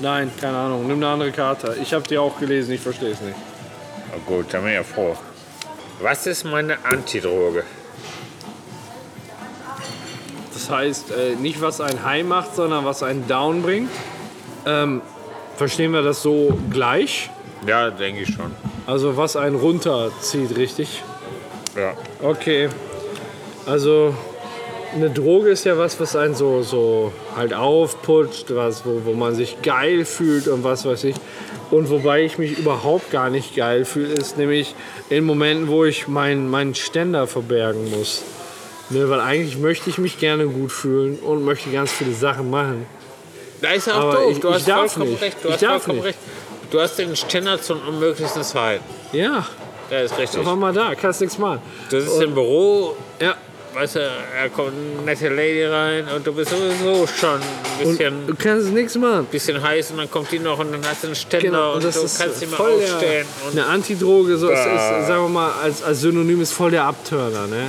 Nein, 0.00 0.30
keine 0.38 0.58
Ahnung. 0.58 0.86
Nimm 0.86 0.98
eine 0.98 1.08
andere 1.08 1.32
Karte. 1.32 1.76
Ich 1.82 1.94
habe 1.94 2.06
die 2.06 2.18
auch 2.18 2.38
gelesen, 2.38 2.74
ich 2.74 2.80
verstehe 2.80 3.12
es 3.12 3.20
nicht. 3.22 3.36
Oh 4.14 4.20
gut, 4.26 4.52
dann 4.52 4.60
bin 4.60 4.70
ich 4.72 4.76
ja 4.76 4.82
froh. 4.82 5.16
Was 6.02 6.26
ist 6.26 6.44
meine 6.44 6.76
Antidroge? 6.84 7.64
Das 10.52 10.68
heißt, 10.68 11.10
äh, 11.10 11.36
nicht 11.36 11.62
was 11.62 11.80
ein 11.80 12.04
High 12.04 12.24
macht, 12.24 12.54
sondern 12.54 12.84
was 12.84 13.02
einen 13.02 13.26
Down 13.26 13.62
bringt. 13.62 13.90
Ähm, 14.66 15.00
verstehen 15.56 15.92
wir 15.92 16.02
das 16.02 16.20
so 16.20 16.58
gleich? 16.68 17.30
Ja, 17.66 17.90
denke 17.90 18.22
ich 18.22 18.34
schon. 18.34 18.54
Also 18.86 19.16
was 19.16 19.36
einen 19.36 19.56
runterzieht, 19.56 20.54
richtig? 20.54 21.02
Ja. 21.74 21.94
Okay. 22.20 22.68
Also 23.66 24.14
eine 24.94 25.10
Droge 25.10 25.50
ist 25.50 25.64
ja 25.64 25.76
was, 25.78 25.98
was 26.00 26.16
einen 26.16 26.34
so, 26.34 26.62
so 26.62 27.12
halt 27.36 27.54
aufputscht, 27.54 28.46
was, 28.54 28.84
wo, 28.86 29.02
wo 29.04 29.12
man 29.12 29.34
sich 29.34 29.60
geil 29.62 30.04
fühlt 30.04 30.48
und 30.48 30.64
was 30.64 30.84
weiß 30.84 31.04
ich. 31.04 31.16
Und 31.70 31.90
wobei 31.90 32.22
ich 32.22 32.38
mich 32.38 32.58
überhaupt 32.58 33.10
gar 33.10 33.28
nicht 33.28 33.54
geil 33.54 33.84
fühle, 33.84 34.14
ist 34.14 34.38
nämlich 34.38 34.74
in 35.10 35.24
Momenten, 35.24 35.68
wo 35.68 35.84
ich 35.84 36.08
meinen 36.08 36.48
meinen 36.48 36.74
Ständer 36.74 37.26
verbergen 37.26 37.90
muss. 37.90 38.22
Ne, 38.90 39.10
weil 39.10 39.20
eigentlich 39.20 39.58
möchte 39.58 39.90
ich 39.90 39.98
mich 39.98 40.18
gerne 40.18 40.46
gut 40.46 40.72
fühlen 40.72 41.18
und 41.18 41.44
möchte 41.44 41.70
ganz 41.70 41.92
viele 41.92 42.12
Sachen 42.14 42.48
machen. 42.48 42.86
Da 43.60 43.72
ist 43.72 43.86
ja 43.86 44.00
auch 44.00 44.14
doof. 44.14 44.30
ich- 44.32 44.40
du 44.40 44.48
ich 44.48 44.54
hast 44.54 44.94
vollkommen 44.94 45.10
nicht. 45.10 45.22
recht. 45.22 45.36
Du 45.42 45.48
Ich 45.48 45.54
hast 45.54 45.60
vollkommen 45.84 45.96
nicht. 45.96 46.04
recht. 46.06 46.18
Du 46.70 46.80
hast 46.80 46.96
den 46.98 47.14
Ständer 47.16 47.60
zum 47.60 47.80
unmöglichsten 47.86 48.42
Zeit. 48.42 48.80
Ja, 49.12 49.46
Ja, 49.90 49.98
ist 50.00 50.16
richtig. 50.18 50.44
war 50.46 50.56
mal 50.56 50.72
da, 50.72 50.94
kannst 50.94 51.20
nichts 51.20 51.36
machen. 51.38 51.60
Du 51.90 52.00
sitzt 52.00 52.22
im 52.22 52.32
Büro, 52.34 52.94
Ja, 53.20 53.34
weißt 53.74 53.96
du, 53.96 54.00
da 54.00 54.48
kommt 54.48 54.72
eine 54.96 55.02
nette 55.04 55.28
Lady 55.28 55.64
rein 55.64 56.06
und 56.14 56.26
du 56.26 56.32
bist 56.32 56.50
sowieso 56.50 57.06
schon 57.06 57.30
ein 57.40 57.40
und 57.86 57.90
bisschen, 57.90 58.26
du 58.26 58.34
kannst 58.34 58.68
nichts 58.72 58.96
machen. 58.96 59.26
bisschen 59.30 59.62
heiß 59.62 59.90
und 59.92 59.98
dann 59.98 60.10
kommt 60.10 60.30
die 60.32 60.38
noch 60.38 60.58
und 60.58 60.72
dann 60.72 60.80
hast 60.88 61.02
du 61.02 61.08
einen 61.08 61.16
Ständer 61.16 61.46
Genau, 61.46 61.68
und, 61.70 61.76
und 61.76 61.84
das 61.84 61.94
du 61.96 62.02
ist 62.02 62.18
kannst 62.20 62.40
mehr 62.40 62.50
voll 62.50 62.72
aufstehen. 62.72 63.26
Und, 63.46 63.52
eine 63.58 63.66
Antidroge, 63.66 64.36
so 64.36 64.48
ist, 64.50 64.62
sagen 64.64 65.22
wir 65.24 65.28
mal, 65.28 65.52
als, 65.62 65.82
als 65.82 66.00
Synonym 66.00 66.40
ist 66.42 66.52
voll 66.52 66.70
der 66.70 66.84
Abturner, 66.84 67.46
ne? 67.46 67.68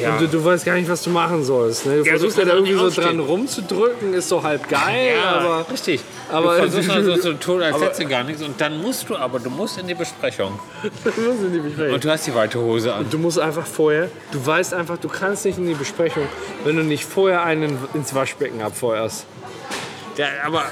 Ja. 0.00 0.12
Und 0.12 0.20
du, 0.20 0.28
du 0.28 0.44
weißt 0.44 0.64
gar 0.64 0.74
nicht, 0.74 0.88
was 0.88 1.02
du 1.02 1.10
machen 1.10 1.42
sollst. 1.44 1.86
Ne? 1.86 1.98
Du 1.98 1.98
Ja, 1.98 2.02
du 2.04 2.10
versuchst 2.18 2.38
ja 2.38 2.44
da 2.44 2.54
irgendwie 2.54 2.74
so 2.74 2.90
dran 2.90 3.18
rumzudrücken, 3.20 4.14
ist 4.14 4.28
so 4.28 4.42
halb 4.42 4.68
geil, 4.68 5.14
ja, 5.16 5.30
aber 5.40 5.66
richtig. 5.70 6.00
aber- 6.30 6.56
du 6.56 6.70
versuchst 6.70 6.90
also 6.90 7.14
so 7.16 7.20
zu 7.20 7.32
tun, 7.34 7.62
als 7.62 7.80
hättest 7.80 8.00
du 8.00 8.06
gar 8.06 8.22
nichts 8.24 8.42
und 8.42 8.60
dann 8.60 8.80
musst 8.80 9.08
du 9.08 9.16
aber, 9.16 9.38
du 9.38 9.50
musst 9.50 9.78
in 9.78 9.86
die 9.86 9.94
Besprechung. 9.94 10.58
du 11.04 11.20
musst 11.20 11.42
in 11.42 11.52
die 11.52 11.58
Besprechung. 11.60 11.94
Und 11.94 12.04
du 12.04 12.10
hast 12.10 12.26
die 12.26 12.34
weite 12.34 12.58
Hose 12.60 12.92
an. 12.94 13.06
Du 13.10 13.18
musst 13.18 13.38
einfach 13.38 13.66
vorher, 13.66 14.08
du 14.32 14.44
weißt 14.44 14.74
einfach, 14.74 14.98
du 14.98 15.08
kannst 15.08 15.44
nicht 15.44 15.58
in 15.58 15.66
die 15.66 15.74
Besprechung, 15.74 16.26
wenn 16.64 16.76
du 16.76 16.82
nicht 16.82 17.04
vorher 17.04 17.42
einen 17.42 17.78
ins 17.94 18.14
Waschbecken 18.14 18.60
abfeuerst. 18.62 19.26
Ja, 20.16 20.26
aber 20.44 20.64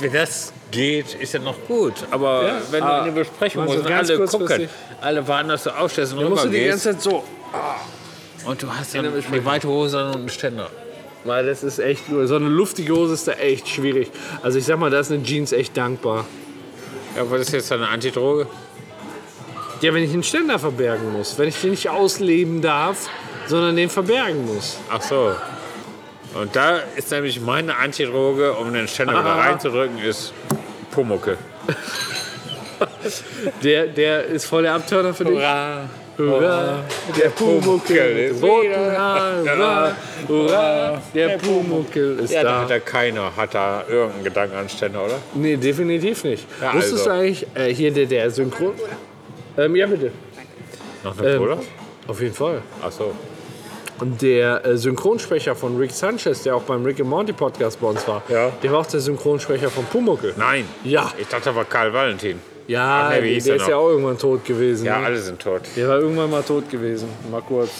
wenn 0.00 0.12
das 0.12 0.52
geht, 0.70 1.14
ist 1.14 1.32
ja 1.32 1.40
noch 1.40 1.56
gut. 1.68 1.94
Aber 2.10 2.46
Ja, 2.46 2.54
wenn 2.70 2.80
du 2.80 2.86
aber 2.86 3.06
in 3.06 3.14
die 3.14 3.20
Besprechung 3.20 3.64
musst 3.64 3.78
und 3.78 3.90
alle 3.92 4.26
gucken, 4.26 4.68
alle 5.00 5.26
warten, 5.28 5.48
dass 5.48 5.64
du 5.64 5.70
aufstehst 5.70 6.12
und 6.12 6.22
Da 6.22 6.28
musst 6.28 6.44
du 6.44 6.48
die 6.48 6.64
ganze 6.64 6.90
Zeit 6.92 7.00
so. 7.02 7.24
Und 8.44 8.62
du 8.62 8.72
hast 8.72 8.94
dann 8.94 9.06
eine 9.06 9.44
weite 9.44 9.68
Hose 9.68 10.04
und 10.06 10.16
einen 10.16 10.28
Ständer. 10.28 10.70
Weil 11.24 11.46
das 11.46 11.62
ist 11.62 11.78
echt, 11.78 12.04
so 12.08 12.36
eine 12.36 12.48
luftige 12.48 12.94
Hose 12.94 13.14
ist 13.14 13.26
da 13.26 13.32
echt 13.32 13.68
schwierig. 13.68 14.10
Also 14.42 14.58
ich 14.58 14.66
sag 14.66 14.78
mal, 14.78 14.90
da 14.90 15.00
ist 15.00 15.10
eine 15.10 15.22
Jeans 15.22 15.52
echt 15.52 15.76
dankbar. 15.76 16.26
Ja, 17.16 17.30
was 17.30 17.40
ist 17.42 17.52
jetzt 17.52 17.70
deine 17.70 17.88
Antidroge? 17.88 18.46
Ja, 19.80 19.94
wenn 19.94 20.02
ich 20.02 20.12
den 20.12 20.22
Ständer 20.22 20.58
verbergen 20.58 21.12
muss, 21.12 21.38
wenn 21.38 21.48
ich 21.48 21.60
den 21.60 21.70
nicht 21.70 21.88
ausleben 21.88 22.60
darf, 22.60 23.08
sondern 23.46 23.76
den 23.76 23.88
verbergen 23.88 24.46
muss. 24.46 24.78
Ach 24.90 25.00
so. 25.00 25.34
Und 26.34 26.54
da 26.56 26.78
ist 26.96 27.10
nämlich 27.10 27.40
meine 27.40 27.76
Antidroge, 27.76 28.52
um 28.54 28.72
den 28.72 28.88
Ständer 28.88 29.14
wieder 29.14 29.24
reinzudrücken, 29.36 29.98
ist 29.98 30.32
Pumucke. 30.90 31.38
Der, 33.62 33.86
der 33.86 34.24
ist 34.24 34.46
voll 34.46 34.62
der 34.62 34.74
Abturner 34.74 35.14
für 35.14 35.24
dich. 35.24 35.34
Hurra! 35.34 35.88
Hurra, 36.16 36.78
der 37.18 37.28
Pumuckel 37.30 38.18
ist 38.30 38.42
wieder. 38.42 39.46
Hurra, 39.46 39.92
hurra, 40.28 41.02
der 41.14 41.38
Pumuckel 41.38 42.18
ist 42.20 42.32
Ja, 42.32 42.42
da 42.42 42.50
da. 42.50 42.60
hat 42.62 42.70
ja 42.70 42.78
keiner 42.80 43.36
hat 43.36 43.54
da 43.54 43.84
irgendeinen 43.88 44.24
Gedanken 44.24 44.56
an 44.56 44.68
Ständer, 44.68 45.04
oder? 45.04 45.18
Nee, 45.34 45.56
definitiv 45.56 46.22
nicht. 46.24 46.46
Ja, 46.60 46.72
Wusstest 46.74 46.94
also. 46.94 47.04
du 47.06 47.10
eigentlich, 47.16 47.46
äh, 47.54 47.74
hier 47.74 47.92
der, 47.92 48.06
der 48.06 48.30
Synchron... 48.30 48.72
Ähm, 49.56 49.76
ja, 49.76 49.86
bitte. 49.86 50.10
Noch 51.02 51.18
eine 51.18 51.28
Ähm, 51.32 51.38
Cola? 51.38 51.58
Auf 52.08 52.20
jeden 52.20 52.34
Fall. 52.34 52.62
Ach 52.82 52.92
so. 52.92 53.12
Und 54.00 54.20
der 54.22 54.64
äh, 54.66 54.76
Synchronsprecher 54.76 55.54
von 55.54 55.76
Rick 55.78 55.92
Sanchez, 55.92 56.42
der 56.42 56.56
auch 56.56 56.62
beim 56.62 56.84
Rick 56.84 56.98
and 57.00 57.08
Morty 57.08 57.32
Podcast 57.32 57.80
bei 57.80 57.86
uns 57.88 58.06
war, 58.08 58.22
Ja. 58.28 58.50
der 58.62 58.72
war 58.72 58.80
auch 58.80 58.86
der 58.86 59.00
Synchronsprecher 59.00 59.70
von 59.70 59.84
Pumuckel. 59.86 60.34
Nein. 60.36 60.64
Ja. 60.82 61.12
Ich 61.18 61.28
dachte, 61.28 61.44
das 61.46 61.54
war 61.54 61.64
Karl 61.64 61.92
Valentin. 61.92 62.40
Ja, 62.66 63.08
Ach 63.08 63.10
nee, 63.10 63.34
der, 63.34 63.42
der 63.42 63.56
ist 63.56 63.68
ja 63.68 63.76
auch 63.76 63.88
irgendwann 63.88 64.18
tot 64.18 64.44
gewesen. 64.44 64.86
Ja, 64.86 64.98
ne? 64.98 65.06
alle 65.06 65.18
sind 65.18 65.40
tot. 65.40 65.62
Der 65.76 65.88
war 65.88 65.98
irgendwann 65.98 66.30
mal 66.30 66.42
tot 66.42 66.70
gewesen, 66.70 67.08
mal 67.30 67.42
kurz. 67.42 67.70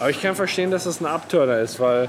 Aber 0.00 0.10
ich 0.10 0.20
kann 0.20 0.34
verstehen, 0.34 0.70
dass 0.70 0.84
das 0.84 1.00
ein 1.00 1.06
Abturner 1.06 1.60
ist, 1.60 1.78
weil 1.78 2.08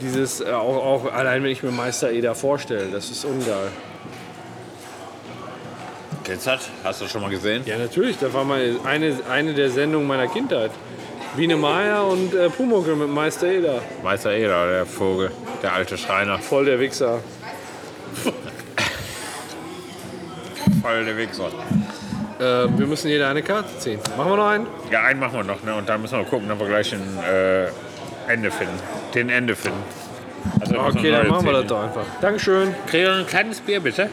dieses, 0.00 0.40
äh, 0.40 0.50
auch, 0.50 0.76
auch 0.84 1.12
allein 1.12 1.42
wenn 1.42 1.50
ich 1.50 1.62
mir 1.62 1.70
Meister 1.70 2.10
Eder 2.10 2.34
vorstelle, 2.34 2.88
das 2.92 3.10
ist 3.10 3.24
ungeil. 3.24 3.68
Kennst 6.24 6.46
du 6.46 6.50
das? 6.50 6.68
Hast 6.84 7.00
du 7.00 7.06
schon 7.06 7.22
mal 7.22 7.30
gesehen? 7.30 7.62
Ja, 7.64 7.78
natürlich, 7.78 8.18
das 8.18 8.34
war 8.34 8.44
mal 8.44 8.60
eine, 8.84 9.16
eine 9.30 9.54
der 9.54 9.70
Sendungen 9.70 10.06
meiner 10.06 10.26
Kindheit. 10.26 10.70
Biene 11.36 11.56
Meier 11.56 12.06
und 12.06 12.34
äh, 12.34 12.50
Pumuckl 12.50 12.96
mit 12.96 13.08
Meister 13.08 13.46
Eder. 13.46 13.80
Meister 14.02 14.32
Eder, 14.32 14.66
der 14.66 14.86
Vogel, 14.86 15.30
der 15.62 15.72
alte 15.72 15.96
Schreiner. 15.96 16.38
Voll 16.38 16.66
der 16.66 16.80
Wichser. 16.80 17.20
Voll 20.88 21.04
der 21.04 21.16
Wichser. 21.18 21.48
Äh, 22.40 22.78
wir 22.78 22.86
müssen 22.86 23.08
jeder 23.08 23.28
eine 23.28 23.42
Karte 23.42 23.68
ziehen. 23.78 24.00
Machen 24.16 24.30
wir 24.30 24.36
noch 24.38 24.46
einen? 24.48 24.66
Ja, 24.90 25.02
einen 25.02 25.20
machen 25.20 25.34
wir 25.34 25.44
noch, 25.44 25.62
ne? 25.62 25.74
Und 25.74 25.86
dann 25.86 26.00
müssen 26.00 26.16
wir 26.16 26.24
gucken, 26.24 26.48
dass 26.48 26.58
wir 26.58 26.66
gleich 26.66 26.94
ein 26.94 27.18
äh, 27.30 27.66
Ende 28.32 28.50
finden. 28.50 28.72
Den 29.14 29.28
Ende 29.28 29.54
finden. 29.54 29.82
Also, 30.60 30.72
wir 30.72 30.80
Okay, 30.80 31.10
dann 31.10 31.28
machen 31.28 31.44
wir 31.44 31.52
das 31.52 31.66
doch 31.66 31.82
einfach. 31.82 32.06
Dankeschön. 32.22 32.74
Krieg 32.86 33.02
ich 33.02 33.08
noch 33.08 33.18
ein 33.18 33.26
kleines 33.26 33.60
Bier, 33.60 33.80
bitte? 33.80 34.08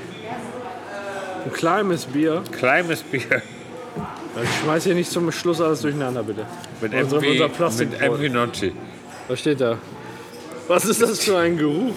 Ein 1.45 1.53
kleines 1.53 2.05
Bier. 2.07 2.43
Kleines 2.51 3.03
Bier. 3.03 3.41
Ich 4.43 4.49
schmeiß 4.63 4.83
hier 4.83 4.95
nicht 4.95 5.09
zum 5.09 5.31
Schluss 5.31 5.61
alles 5.61 5.79
durcheinander, 5.81 6.23
bitte. 6.23 6.45
Mit 6.81 6.93
Unser- 6.93 7.17
MV, 7.21 7.27
unser 7.29 7.43
mit 7.47 7.55
Plastikbeutel. 7.55 8.29
MV 8.29 8.33
Nocci. 8.33 8.73
Was 9.29 9.39
steht 9.39 9.61
da? 9.61 9.77
Was 10.67 10.83
ist 10.83 11.01
das 11.01 11.23
für 11.23 11.37
ein 11.37 11.55
Geruch? 11.55 11.93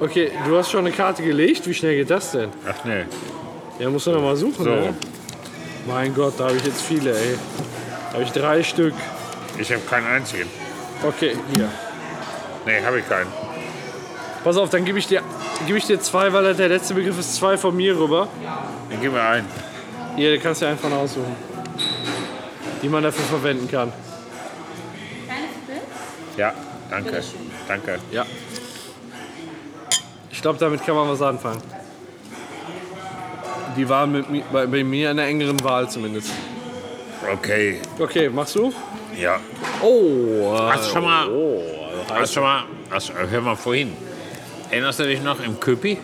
Okay, 0.00 0.32
du 0.48 0.56
hast 0.58 0.72
schon 0.72 0.80
eine 0.80 0.90
Karte 0.90 1.22
gelegt. 1.22 1.68
Wie 1.68 1.74
schnell 1.74 1.94
geht 1.94 2.10
das 2.10 2.32
denn? 2.32 2.48
Ach 2.68 2.84
nee. 2.84 3.04
Ja, 3.78 3.90
musst 3.90 4.06
du 4.06 4.12
noch 4.12 4.22
mal 4.22 4.36
suchen, 4.36 4.64
So. 4.64 4.70
ne? 4.70 4.94
Mein 5.86 6.14
Gott, 6.14 6.34
da 6.38 6.44
habe 6.44 6.56
ich 6.56 6.64
jetzt 6.64 6.82
viele, 6.82 7.16
ey. 7.16 7.38
Da 8.08 8.14
habe 8.14 8.24
ich 8.24 8.32
drei 8.32 8.62
Stück. 8.62 8.94
Ich 9.58 9.70
habe 9.70 9.82
keinen 9.82 10.06
einzigen. 10.06 10.48
Okay, 11.06 11.36
hier. 11.54 11.68
Nee, 12.64 12.82
habe 12.84 12.98
ich 13.00 13.08
keinen. 13.08 13.30
Pass 14.42 14.56
auf, 14.56 14.70
dann 14.70 14.84
gebe 14.84 14.98
ich, 14.98 15.06
dir- 15.06 15.22
gebe 15.66 15.78
ich 15.78 15.86
dir 15.86 16.00
zwei, 16.00 16.32
weil 16.32 16.54
der 16.54 16.68
letzte 16.68 16.94
Begriff 16.94 17.18
ist 17.18 17.36
zwei 17.36 17.56
von 17.56 17.76
mir 17.76 17.96
rüber. 17.98 18.28
Dann 18.90 19.00
gib 19.00 19.12
mir 19.12 19.22
einen. 19.22 19.46
Hier, 20.16 20.34
du 20.36 20.40
kannst 20.40 20.62
dir 20.62 20.68
einfach 20.68 20.90
aussuchen. 20.90 21.36
Die 22.82 22.88
man 22.88 23.02
dafür 23.02 23.24
verwenden 23.24 23.68
kann. 23.70 23.92
Ja, 26.36 26.52
danke. 26.90 27.22
Danke. 27.68 27.98
Ja. 28.12 28.24
Ich 30.30 30.42
glaube, 30.42 30.58
damit 30.58 30.84
kann 30.84 30.94
man 30.94 31.08
was 31.08 31.22
anfangen. 31.22 31.62
Die 33.76 33.88
waren 33.88 34.12
mit, 34.12 34.30
mi- 34.30 34.42
bei, 34.52 34.66
bei 34.66 34.82
mir 34.84 35.10
in 35.10 35.18
einer 35.18 35.28
engeren 35.28 35.62
Wahl 35.62 35.88
zumindest. 35.90 36.30
Okay. 37.32 37.80
Okay, 37.98 38.28
machst 38.28 38.54
du? 38.54 38.72
Ja. 39.20 39.38
Oh. 39.82 40.54
äh, 40.54 40.58
Hast 40.72 40.88
du 40.88 40.92
schon 40.94 41.04
mal. 41.04 41.28
Oh, 41.28 41.62
Hast 42.10 42.32
schon 42.34 42.42
mal. 42.42 42.64
Hast, 42.90 43.12
hör 43.30 43.40
mal 43.40 43.56
vorhin. 43.56 43.92
Erinnerst 44.70 45.00
du 45.00 45.04
dich 45.04 45.22
noch 45.22 45.42
im 45.44 45.58
Köpi? 45.58 45.98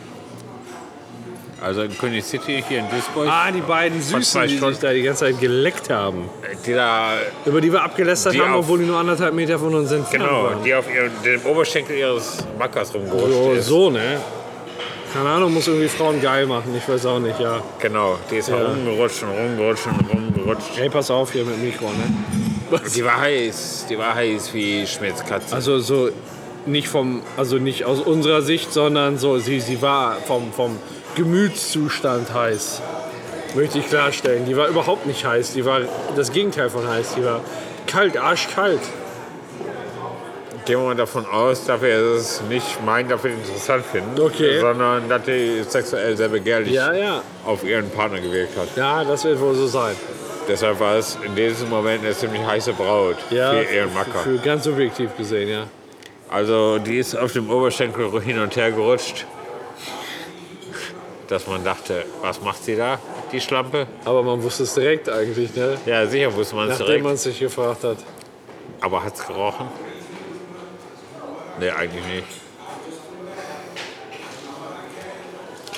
Also 1.65 1.83
in 1.83 1.97
König 1.97 2.25
City 2.25 2.65
hier 2.69 2.81
in 2.81 2.91
Duisburg. 2.91 3.29
Ah, 3.31 3.51
die 3.53 3.61
beiden 3.61 4.01
Süßen, 4.03 4.23
zwei 4.23 4.47
die 4.49 4.57
Stunden. 4.57 4.75
sich 4.75 4.83
da 4.83 4.93
die 4.93 5.03
ganze 5.03 5.27
Zeit 5.27 5.39
geleckt 5.41 5.91
haben. 5.91 6.29
Die 6.67 6.73
da. 6.73 7.13
Über 7.47 7.61
die 7.61 7.71
wir 7.73 7.83
abgelästert 7.85 8.35
Die 8.35 8.41
haben, 8.41 8.53
auf- 8.55 8.65
obwohl 8.65 8.81
die 8.81 8.87
nur 8.87 8.99
anderthalb 8.99 9.33
Meter 9.33 9.61
von 9.61 9.73
uns 9.75 9.93
entfernt 9.93 10.25
Genau, 10.25 10.43
waren. 10.45 10.65
die 10.65 10.75
auf 10.75 10.93
ihrem, 10.93 11.11
dem 11.25 11.41
Oberschenkel 11.47 11.97
ihres 11.97 12.39
Mackers 12.59 12.93
rumgerutscht 12.93 13.33
So, 13.33 13.53
ist. 13.53 13.67
so, 13.67 13.91
ne? 13.91 14.21
Keine 15.13 15.29
Ahnung, 15.29 15.53
muss 15.53 15.69
irgendwie 15.69 15.89
Frauen 15.89 16.21
geil 16.23 16.47
machen. 16.47 16.75
Ich 16.77 16.89
weiß 16.89 17.05
auch 17.07 17.19
nicht, 17.19 17.39
ja. 17.39 17.61
Genau, 17.81 18.19
die 18.31 18.37
ist 18.37 18.49
Ja. 18.49 18.57
rumgerutscht 18.57 19.23
und 19.23 19.31
rumgerutscht 19.31 19.87
und 19.87 20.11
rumgerutscht. 20.11 20.71
Hey, 20.77 20.89
pass 20.89 21.11
auf 21.11 21.33
hier 21.33 21.45
mit 21.45 21.57
dem 21.57 21.65
Mikro, 21.65 21.87
ne? 21.87 22.81
Die 22.95 23.05
war 23.05 23.21
heiß, 23.21 23.87
die 23.91 23.99
war 23.99 24.15
heiß 24.15 24.55
wie 24.55 24.87
Schmitzkatze. 24.87 25.55
Also 25.55 25.79
so 25.81 26.09
nicht 26.65 26.89
vom, 26.89 27.21
also 27.37 27.57
nicht 27.59 27.85
aus 27.85 28.01
unserer 28.01 28.41
Sicht, 28.41 28.73
sondern 28.73 29.19
so, 29.19 29.39
sie, 29.39 29.61
sie 29.61 29.83
war 29.83 30.17
vom, 30.27 30.51
vom 30.53 30.79
Gemütszustand 31.15 32.33
heiß. 32.33 32.81
Möchte 33.55 33.79
ich 33.81 33.89
klarstellen. 33.89 34.47
Die 34.47 34.57
war 34.57 34.69
überhaupt 34.69 35.07
nicht 35.07 35.27
heiß. 35.27 35.53
Die 35.53 35.67
war 35.67 35.81
das 36.17 36.33
Gegenteil 36.33 36.71
von 36.71 36.89
heiß. 36.89 37.17
Die 37.17 37.25
war 37.25 37.41
kalt, 37.87 38.17
arschkalt. 38.17 38.81
Die 40.67 40.73
dem 40.73 40.81
Moment 40.81 41.01
davon 41.01 41.27
aus, 41.27 41.65
dass 41.67 41.83
wir 41.83 41.89
es 41.97 42.41
nicht 42.43 42.85
meinen, 42.85 43.09
dass 43.09 43.23
wir 43.25 43.33
ihn 43.33 43.39
interessant 43.39 43.85
finden, 43.85 44.21
Okay. 44.21 44.61
sondern 44.61 45.09
dass 45.09 45.23
die 45.25 45.63
sexuell 45.69 46.17
sehr 46.17 46.29
begehrlich 46.29 46.73
Ja, 46.73 46.93
ja. 46.93 47.23
auf 47.45 47.65
ihren 47.65 47.91
Partner 47.91 48.21
gewirkt 48.21 48.57
hat. 48.57 48.69
Ja, 48.77 49.03
das 49.03 49.25
wird 49.25 49.41
wohl 49.41 49.55
so 49.55 49.67
sein. 49.67 49.97
Deshalb 50.49 50.79
war 50.79 50.97
es 50.97 51.19
in 51.25 51.35
diesem 51.35 51.69
Moment 51.69 52.05
eine 52.05 52.15
ziemlich 52.15 52.43
heiße 52.45 52.73
Braut 52.75 53.17
Ja, 53.31 53.51
für 53.53 53.63
ihren 53.75 53.93
Macker. 53.93 54.19
Für 54.21 54.39
ganz 54.39 54.65
subjektiv 54.65 55.17
gesehen, 55.17 55.49
ja. 55.49 55.67
Also 56.31 56.79
die 56.79 56.99
ist 56.99 57.17
auf 57.17 57.33
dem 57.33 57.51
Oberschenkel 57.51 58.21
hin 58.23 58.39
und 58.39 58.55
her 58.57 58.71
gerutscht, 58.71 59.27
dass 61.29 61.47
man 61.47 61.65
dachte, 61.65 62.05
was 62.21 62.41
macht 62.41 62.65
sie 62.65 62.77
da, 62.77 62.99
die 63.33 63.41
Schlampe? 63.41 63.87
Aber 64.05 64.23
man 64.23 64.43
wusste 64.43 64.63
es 64.63 64.75
direkt 64.75 65.09
eigentlich, 65.09 65.55
ne? 65.55 65.77
Ja, 65.87 66.07
sicher 66.07 66.33
wusste 66.35 66.55
man 66.55 66.65
es 66.67 66.71
Nachdem 66.79 66.87
direkt. 66.87 67.05
man 67.05 67.17
sich 67.17 67.39
gefragt 67.41 67.85
hat. 67.85 67.99
Aber 68.81 69.03
hat's 69.05 69.27
gerochen? 69.27 69.67
Nee, 71.63 71.71
eigentlich 71.71 72.05
nicht. 72.07 72.27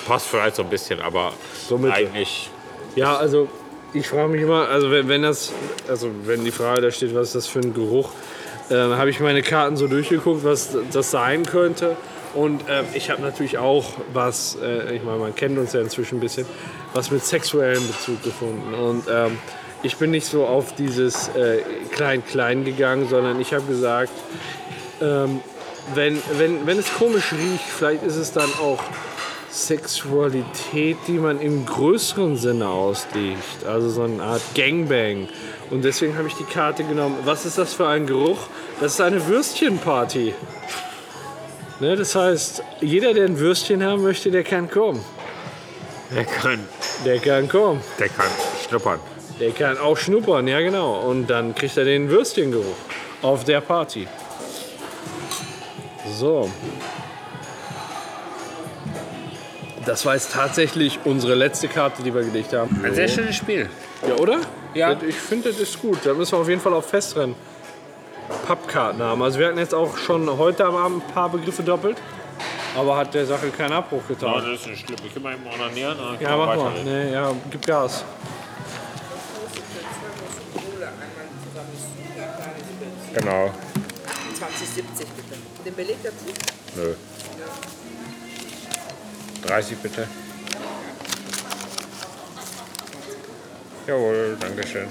Passt 0.07 0.27
vielleicht 0.29 0.57
so 0.57 0.63
ein 0.63 0.71
bisschen, 0.71 0.99
aber 1.03 1.35
So 1.69 1.77
mittel. 1.77 1.93
eigentlich. 1.93 2.49
Ja, 2.97 3.17
also 3.17 3.49
ich 3.93 4.09
frage 4.09 4.29
mich 4.29 4.41
immer, 4.41 4.67
also 4.69 4.91
wenn, 4.91 5.09
wenn 5.09 5.21
das, 5.21 5.53
also 5.87 6.11
wenn 6.25 6.43
die 6.43 6.53
Frage 6.53 6.81
da 6.81 6.91
steht, 6.91 7.15
was 7.15 7.29
ist 7.29 7.35
das 7.35 7.47
für 7.49 7.59
ein 7.59 7.75
Geruch, 7.75 8.09
ähm, 8.71 8.97
habe 8.97 9.11
ich 9.11 9.21
meine 9.21 9.43
Karten 9.43 9.77
so 9.77 9.87
durchgeguckt, 9.87 10.43
was 10.43 10.75
das 10.91 11.11
sein 11.11 11.45
könnte. 11.45 11.99
Und 12.33 12.63
ähm, 12.71 12.87
ich 12.95 13.11
habe 13.11 13.21
natürlich 13.21 13.59
auch 13.59 13.85
was, 14.15 14.57
äh, 14.63 14.97
ich 14.97 15.03
meine, 15.03 15.19
man 15.19 15.35
kennt 15.35 15.59
uns 15.59 15.75
ja 15.75 15.83
inzwischen 15.83 16.17
ein 16.17 16.21
bisschen, 16.21 16.47
was 16.95 17.11
mit 17.11 17.23
sexuellem 17.23 17.87
Bezug 17.87 18.23
gefunden. 18.23 18.73
Und 18.73 19.05
ähm, 19.13 19.37
ich 19.83 19.97
bin 19.99 20.13
nicht 20.13 20.25
so 20.25 20.47
auf 20.47 20.75
dieses 20.77 21.29
äh, 21.37 21.59
Klein-Klein 21.93 22.65
gegangen, 22.65 23.07
sondern 23.07 23.39
ich 23.39 23.53
habe 23.53 23.67
gesagt, 23.67 24.13
ähm, 25.03 25.41
wenn, 25.95 26.21
wenn, 26.39 26.67
wenn 26.67 26.79
es 26.79 26.93
komisch 26.95 27.33
riecht, 27.33 27.65
vielleicht 27.65 28.03
ist 28.03 28.17
es 28.17 28.33
dann 28.33 28.51
auch 28.61 28.83
Sexualität, 29.51 30.97
die 31.07 31.19
man 31.19 31.41
im 31.41 31.65
größeren 31.65 32.37
Sinne 32.37 32.69
auslegt. 32.69 33.65
Also 33.67 33.89
so 33.89 34.03
eine 34.03 34.23
Art 34.23 34.43
Gangbang. 34.55 35.29
Und 35.71 35.85
deswegen 35.85 36.17
habe 36.17 36.29
ich 36.29 36.35
die 36.35 36.45
Karte 36.45 36.85
genommen. 36.85 37.19
Was 37.25 37.47
ist 37.47 37.59
das 37.59 37.75
für 37.75 37.87
ein 37.87 38.07
Geruch? 38.07 38.39
Das 38.81 38.95
ist 38.95 39.01
eine 39.01 39.25
Würstchenparty. 39.27 40.35
Ne, 41.81 41.97
das 41.97 42.15
heißt, 42.15 42.63
jeder, 42.81 43.15
der 43.15 43.27
ein 43.27 43.39
Würstchen 43.39 43.83
haben 43.85 44.03
möchte, 44.03 44.31
der 44.31 44.45
kann 44.45 44.71
kommen. 44.71 45.05
Der 46.15 46.25
kann, 46.25 46.61
Der 47.05 47.19
kann 47.19 47.49
kommen. 47.49 47.81
der 47.99 48.09
kann 48.09 48.27
schnuppern. 48.69 49.01
Der 49.41 49.51
kann 49.51 49.79
auch 49.79 49.97
schnuppern, 49.97 50.47
ja 50.47 50.61
genau. 50.61 51.01
Und 51.01 51.29
dann 51.29 51.55
kriegt 51.55 51.77
er 51.77 51.85
den 51.85 52.09
Würstchengeruch 52.09 52.77
auf 53.23 53.45
der 53.45 53.61
Party. 53.61 54.07
So. 56.11 56.51
Das 59.87 60.07
war 60.07 60.15
jetzt 60.15 60.33
tatsächlich 60.33 60.99
unsere 61.05 61.35
letzte 61.35 61.69
Karte, 61.69 62.03
die 62.03 62.15
wir 62.15 62.23
gelegt 62.23 62.53
haben. 62.53 62.81
Ein 62.85 62.95
sehr 62.95 63.09
schönes 63.09 63.37
Spiel. 63.37 63.69
Ja, 64.07 64.15
oder? 64.17 64.39
Ja. 64.75 64.97
Ich 65.07 65.15
finde, 65.17 65.51
das 65.51 65.61
ist 65.61 65.81
gut. 65.81 65.99
Da 66.05 66.15
müssen 66.15 66.33
wir 66.33 66.39
auf 66.39 66.49
jeden 66.49 66.61
Fall 66.61 66.73
auch 66.75 66.85
festrennen. 66.85 67.35
Pappkarten 68.47 69.03
haben. 69.03 69.23
Also 69.23 69.39
wir 69.39 69.49
hatten 69.49 69.59
jetzt 69.59 69.75
auch 69.75 69.97
schon 69.99 70.39
heute 70.39 70.65
am 70.65 70.77
Abend 70.77 71.07
ein 71.07 71.13
paar 71.13 71.29
Begriffe 71.29 71.63
doppelt. 71.63 71.99
Aber 72.77 72.97
hat 72.97 73.15
der 73.15 73.27
Sache 73.27 73.51
keinen 73.51 73.73
Abbruch 73.73 74.03
Ja, 74.09 74.15
getan. 74.15 74.35
das 74.51 74.61
ist 74.61 74.67
nicht 74.67 74.87
schlimm. 74.87 74.99
Ich 75.07 75.15
kann 75.15 75.23
mal 75.23 75.35
eben 75.35 75.45
dann 75.45 75.77
Ja, 76.21 76.29
kann 76.29 76.39
man 76.39 76.49
mach 76.49 76.57
mal. 76.57 76.73
Nee, 76.85 77.13
ja, 77.13 77.31
gib 77.51 77.65
Gas. 77.67 78.05
Genau. 83.15 83.51
2070 84.59 85.07
bitte. 85.17 85.39
Den 85.65 85.75
Beleg 85.75 85.97
dazu? 86.03 86.25
Nö. 86.77 86.95
30 89.47 89.79
bitte. 89.79 90.07
Jawohl, 93.87 94.37
Dankeschön. 94.41 94.87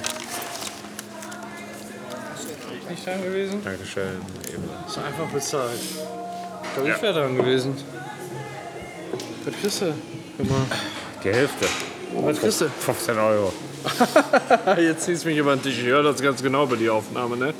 Nicht 2.89 3.07
dran 3.07 3.23
gewesen? 3.23 3.63
Dankeschön. 3.63 4.21
Eben. 4.53 4.69
Ist 4.87 4.97
einfach 4.99 5.27
bezahlt. 5.33 5.79
Ich 5.81 6.73
glaube, 6.73 6.89
Ja. 6.89 6.95
ich 6.95 7.01
wäre 7.01 7.13
dran 7.13 7.35
gewesen. 7.37 7.75
Was 9.45 9.55
kriegst 9.61 9.81
du? 9.81 9.93
Guck 10.37 10.49
mal. 10.49 10.65
Die 11.23 11.29
Hälfte. 11.33 11.65
Was 12.15 12.39
kriegst 12.39 12.61
du? 12.61 12.69
15 12.69 13.17
Euro. 13.17 13.53
Jetzt 14.77 15.05
ziehst 15.05 15.23
du 15.23 15.29
mich 15.29 15.37
über 15.37 15.55
den 15.55 15.63
Tisch. 15.63 15.79
Ich 15.79 15.85
höre 15.85 16.03
das 16.03 16.21
ganz 16.21 16.41
genau 16.43 16.67
bei 16.67 16.75
der 16.75 16.93
Aufnahme, 16.93 17.35
ne? 17.35 17.53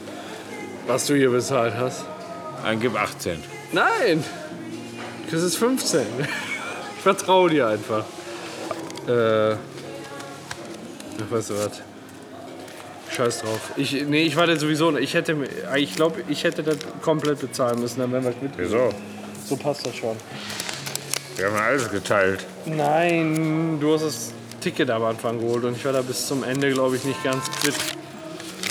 Was 0.88 1.06
du 1.08 1.16
hier 1.16 1.30
bezahlt 1.30 1.76
hast. 1.78 2.04
Dann 2.64 2.80
gib 2.80 2.96
18. 2.96 3.42
Nein! 3.72 4.24
Das 5.32 5.42
ist 5.42 5.56
15. 5.58 6.02
Ich 6.96 7.02
vertraue 7.02 7.50
dir 7.50 7.68
einfach. 7.68 8.06
Äh. 9.08 9.54
Ach, 9.54 9.58
weißt 11.32 11.50
du 11.50 11.54
was? 11.56 11.82
Scheiß 13.12 13.42
drauf. 13.42 13.72
Ich, 13.76 13.92
nee, 14.08 14.24
ich 14.24 14.36
warte 14.36 14.58
sowieso. 14.58 14.92
nicht. 14.92 15.04
Ich 15.04 15.14
hätte, 15.14 15.36
ich 15.76 15.96
glaube, 15.96 16.24
ich 16.28 16.44
hätte 16.44 16.64
das 16.64 16.78
komplett 17.02 17.40
bezahlen 17.40 17.80
müssen, 17.80 18.00
dann 18.00 18.12
wären 18.12 18.24
wir 18.24 18.34
mit. 18.42 18.52
Wieso? 18.58 18.90
So 19.46 19.56
passt 19.56 19.86
das 19.86 19.96
schon. 19.96 20.16
Wir 21.36 21.48
haben 21.48 21.58
alles 21.58 21.90
geteilt. 21.90 22.46
Nein, 22.66 23.78
du 23.80 23.94
hast 23.94 24.06
das 24.06 24.32
Ticket 24.62 24.90
am 24.90 25.04
Anfang 25.04 25.40
geholt 25.40 25.64
und 25.64 25.76
ich 25.76 25.84
war 25.86 25.94
da 25.94 26.02
bis 26.02 26.28
zum 26.28 26.44
Ende, 26.44 26.72
glaube 26.72 26.96
ich, 26.96 27.04
nicht 27.04 27.24
ganz 27.24 27.44
fit. 27.62 27.76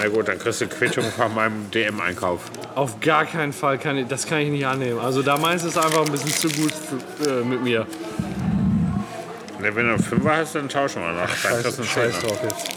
Na 0.02 0.08
gut, 0.08 0.26
dann 0.26 0.36
kriegst 0.36 0.60
du 0.60 0.66
Quittung 0.66 1.04
von 1.04 1.32
meinem 1.32 1.70
DM-Einkauf. 1.70 2.40
Auf 2.74 2.98
gar 2.98 3.24
keinen 3.24 3.52
Fall 3.52 3.78
kann 3.78 3.96
ich, 3.96 4.08
das 4.08 4.26
kann 4.26 4.40
ich 4.40 4.48
nicht 4.48 4.66
annehmen. 4.66 4.98
Also 4.98 5.22
da 5.22 5.36
meinst 5.36 5.64
du 5.64 5.68
es 5.68 5.76
einfach 5.76 6.04
ein 6.04 6.10
bisschen 6.10 6.32
zu 6.32 6.48
gut 6.48 6.72
für, 6.72 7.30
äh, 7.30 7.44
mit 7.44 7.62
mir. 7.62 7.86
Ne, 9.60 9.76
wenn 9.76 9.86
du 9.86 9.92
einen 9.94 10.02
Fünfer 10.02 10.38
hast, 10.38 10.56
dann 10.56 10.68
tauschen 10.68 11.02
wir 11.02 11.12
noch. 11.12 11.28
Dann 11.44 11.62
kriegst 11.62 11.78
du 11.78 11.84
Scheiß, 11.84 12.04
einen 12.04 12.12
scheiß 12.12 12.20
Zehner. 12.20 12.32
drauf 12.32 12.42
jetzt. 12.42 12.76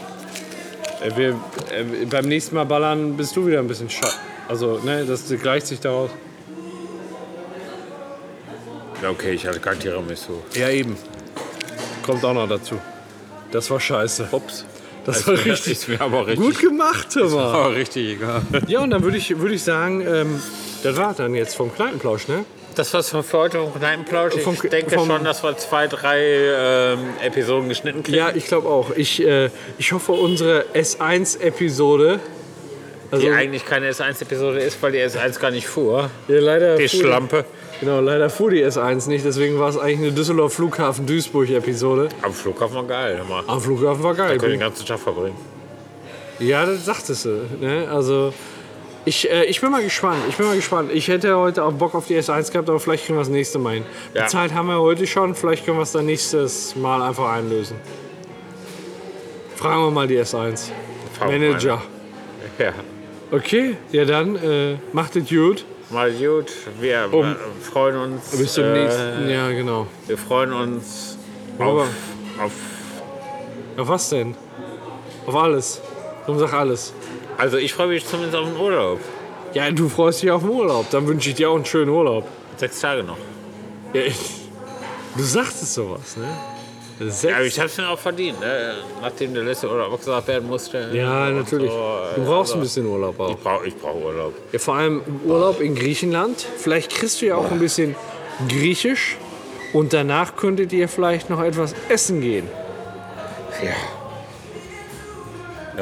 Äh, 1.02 1.16
wir, 1.16 1.28
äh, 1.76 2.04
beim 2.04 2.26
nächsten 2.26 2.54
Mal 2.54 2.64
ballern 2.64 3.16
bist 3.16 3.34
du 3.34 3.44
wieder 3.44 3.58
ein 3.58 3.66
bisschen 3.66 3.90
scheiße. 3.90 4.18
Also, 4.46 4.78
ne, 4.84 5.04
das 5.04 5.28
gleicht 5.42 5.66
sich 5.66 5.80
daraus. 5.80 6.10
Ja, 9.02 9.10
okay, 9.10 9.32
ich 9.32 9.44
hatte 9.44 9.58
kein 9.58 9.80
Tiramisu. 9.80 10.42
Ja, 10.54 10.68
eben. 10.68 10.96
Kommt 12.04 12.24
auch 12.24 12.34
noch 12.34 12.48
dazu. 12.48 12.78
Das 13.50 13.68
war 13.68 13.80
scheiße. 13.80 14.28
Ups. 14.30 14.64
Das 15.06 15.26
war 15.26 15.34
richtig. 15.44 15.88
Mir 15.88 16.00
aber 16.00 16.26
richtig, 16.26 16.44
Gut 16.44 16.58
gemacht, 16.60 17.08
hör 17.14 17.28
mal. 17.30 17.44
aber 17.54 17.74
richtig 17.76 18.16
egal. 18.16 18.42
Ja, 18.66 18.80
und 18.80 18.90
dann 18.90 19.02
würde 19.02 19.16
ich, 19.16 19.38
würd 19.38 19.52
ich 19.52 19.62
sagen, 19.62 20.00
ähm, 20.06 20.42
das 20.82 20.96
war 20.96 21.14
dann 21.14 21.34
jetzt 21.34 21.54
vom 21.56 21.72
Kneipenplausch, 21.74 22.28
ne? 22.28 22.44
Das 22.74 22.92
war's 22.92 23.08
von 23.08 23.22
für 23.24 23.38
heute 23.38 23.58
vom 23.58 23.72
Kneipenplausch. 23.74 24.34
Ich 24.36 24.42
Vom- 24.42 24.56
denke 24.70 24.96
vom- 24.96 25.06
schon, 25.08 25.24
dass 25.24 25.42
wir 25.42 25.56
zwei, 25.56 25.86
drei 25.86 26.18
ähm, 26.20 26.98
Episoden 27.24 27.68
geschnitten 27.70 28.02
kriegen. 28.02 28.18
Ja, 28.18 28.30
ich 28.34 28.46
glaube 28.46 28.68
auch. 28.68 28.90
Ich, 28.94 29.22
äh, 29.26 29.48
ich 29.78 29.92
hoffe, 29.92 30.12
unsere 30.12 30.66
S1-Episode. 30.74 32.20
Also, 33.10 33.24
Die 33.24 33.30
eigentlich 33.32 33.64
keine 33.64 33.88
S1-Episode 33.90 34.58
ist, 34.60 34.82
weil 34.82 34.92
die 34.92 34.98
S1 34.98 35.38
gar 35.40 35.50
nicht 35.52 35.66
fuhr. 35.68 36.10
ja, 36.28 36.38
leider 36.40 36.76
Die 36.76 36.88
fuhr 36.88 37.00
Schlampe. 37.00 37.44
Genau, 37.80 38.00
leider 38.00 38.30
fuhr 38.30 38.50
die 38.50 38.64
S1 38.64 39.08
nicht. 39.08 39.24
Deswegen 39.24 39.58
war 39.58 39.68
es 39.68 39.78
eigentlich 39.78 39.98
eine 39.98 40.12
Düsseldorf 40.12 40.54
Flughafen 40.54 41.06
Duisburg-Episode. 41.06 42.08
Am 42.22 42.32
Flughafen 42.32 42.76
war 42.76 42.84
geil. 42.84 43.18
Hör 43.18 43.24
mal. 43.24 43.44
Am 43.46 43.60
Flughafen 43.60 44.02
war 44.02 44.14
geil. 44.14 44.38
Können 44.38 44.52
den 44.52 44.60
ganzen 44.60 44.86
Tag 44.86 44.98
verbringen. 44.98 45.36
Ja, 46.38 46.64
das 46.64 46.84
sagtest 46.84 47.24
du. 47.26 47.46
Ne? 47.60 47.88
Also, 47.90 48.32
ich, 49.04 49.30
äh, 49.30 49.44
ich 49.44 49.60
bin 49.60 49.70
mal 49.70 49.82
gespannt. 49.82 50.22
Ich 50.28 50.36
bin 50.36 50.46
mal 50.46 50.56
gespannt. 50.56 50.90
Ich 50.92 51.08
hätte 51.08 51.36
heute 51.36 51.64
auch 51.64 51.72
Bock 51.72 51.94
auf 51.94 52.06
die 52.06 52.16
S1 52.16 52.50
gehabt, 52.50 52.68
aber 52.68 52.80
vielleicht 52.80 53.06
können 53.06 53.18
wir 53.18 53.22
es 53.22 53.28
nächste 53.28 53.58
Mal 53.58 53.74
hin. 53.74 53.84
Ja. 54.14 54.24
Bezahlt 54.24 54.54
haben 54.54 54.68
wir 54.68 54.80
heute 54.80 55.06
schon. 55.06 55.34
Vielleicht 55.34 55.64
können 55.64 55.78
wir 55.78 55.82
es 55.82 55.92
dann 55.92 56.06
nächstes 56.06 56.76
Mal 56.76 57.02
einfach 57.02 57.30
einlösen. 57.30 57.76
Fragen 59.54 59.82
wir 59.82 59.90
mal 59.90 60.06
die 60.06 60.18
S1. 60.18 60.70
Fragen 61.18 61.32
wir 61.32 61.38
Manager. 61.38 61.82
Ja. 62.58 62.72
Okay, 63.30 63.76
ja 63.92 64.04
dann, 64.04 64.36
äh, 64.36 64.76
macht 64.92 65.16
es 65.16 65.28
gut. 65.28 65.64
Mal 65.90 66.12
gut. 66.12 66.46
Wir 66.80 67.08
Um- 67.12 67.24
äh, 67.32 67.34
freuen 67.62 67.96
uns. 67.96 68.30
Bis 68.36 68.54
zum 68.54 68.64
äh, 68.64 68.82
nächsten. 68.84 69.28
Ja, 69.30 69.48
genau. 69.50 69.86
Wir 70.06 70.18
freuen 70.18 70.52
uns 70.52 71.16
Aber- 71.58 71.82
auf, 71.82 71.88
auf. 72.42 72.52
Auf 73.78 73.88
was 73.88 74.08
denn? 74.08 74.34
Auf 75.26 75.34
alles. 75.36 75.80
Komm, 76.24 76.38
sag 76.38 76.52
alles. 76.52 76.92
Also, 77.38 77.56
ich 77.58 77.72
freue 77.74 77.88
mich 77.88 78.06
zumindest 78.06 78.36
auf 78.36 78.46
den 78.48 78.56
Urlaub. 78.56 78.98
Ja, 79.52 79.70
du 79.70 79.88
freust 79.88 80.22
dich 80.22 80.30
auf 80.30 80.42
den 80.42 80.50
Urlaub. 80.50 80.90
Dann 80.90 81.06
wünsche 81.06 81.28
ich 81.30 81.34
dir 81.36 81.50
auch 81.50 81.54
einen 81.56 81.64
schönen 81.64 81.90
Urlaub. 81.90 82.26
Sechs 82.56 82.80
Tage 82.80 83.02
noch. 83.04 83.18
Ja, 83.92 84.00
ich, 84.02 84.16
du 85.16 85.22
sagtest 85.22 85.74
sowas, 85.74 86.16
ne? 86.16 86.26
Ja, 86.98 87.40
ich 87.40 87.58
habe 87.58 87.68
es 87.68 87.76
mir 87.76 87.88
auch 87.90 87.98
verdient, 87.98 88.40
ne? 88.40 88.74
nachdem 89.02 89.34
der 89.34 89.42
letzte 89.42 89.68
Urlaub 89.68 89.92
abgesagt 89.92 90.28
werden 90.28 90.48
musste. 90.48 90.88
Ja, 90.92 91.28
natürlich. 91.28 91.70
so, 91.70 91.98
Du 92.16 92.24
brauchst 92.24 92.52
also, 92.52 92.54
ein 92.54 92.60
bisschen 92.62 92.86
Urlaub 92.86 93.20
auch. 93.20 93.30
Ich 93.30 93.36
brauche 93.36 93.66
ich 93.66 93.76
brauch 93.76 93.94
Urlaub. 93.94 94.34
Ja, 94.52 94.58
vor 94.58 94.76
allem 94.76 95.02
Urlaub 95.24 95.60
in 95.60 95.74
Griechenland. 95.74 96.46
Vielleicht 96.56 96.90
kriegst 96.90 97.20
du 97.20 97.26
ja 97.26 97.36
auch 97.36 97.50
ein 97.50 97.58
bisschen 97.58 97.94
Griechisch. 98.48 99.18
Und 99.74 99.92
danach 99.92 100.36
könntet 100.36 100.72
ihr 100.72 100.88
vielleicht 100.88 101.28
noch 101.28 101.42
etwas 101.42 101.74
essen 101.90 102.22
gehen. 102.22 102.48
Ja. 103.62 103.74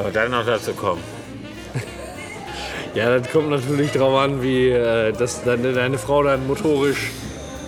Ja, 0.03 0.09
dann 0.09 0.31
noch 0.31 0.45
dazu 0.45 0.73
kommen. 0.73 1.01
Ja, 2.93 3.17
das 3.17 3.29
kommt 3.29 3.49
natürlich 3.49 3.91
drauf 3.91 4.17
an, 4.17 4.41
wie 4.41 4.69
äh, 4.69 5.11
das, 5.11 5.43
deine, 5.43 5.73
deine 5.73 5.97
Frau 5.97 6.23
dann 6.23 6.47
motorisch, 6.47 7.11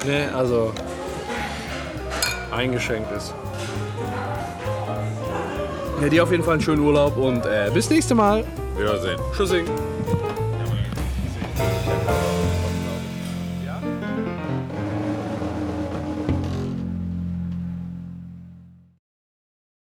ne, 0.05 0.29
also 0.33 0.71
eingeschränkt 2.57 3.11
ist. 3.11 3.33
Ja, 6.01 6.09
dir 6.09 6.23
auf 6.23 6.31
jeden 6.31 6.43
Fall 6.43 6.53
einen 6.53 6.61
schönen 6.61 6.81
Urlaub 6.81 7.17
und 7.17 7.45
äh, 7.45 7.71
bis 7.73 7.89
nächste 7.89 8.15
Mal. 8.15 8.43
Wiedersehen. 8.77 9.19
Tschüssing. 9.35 9.65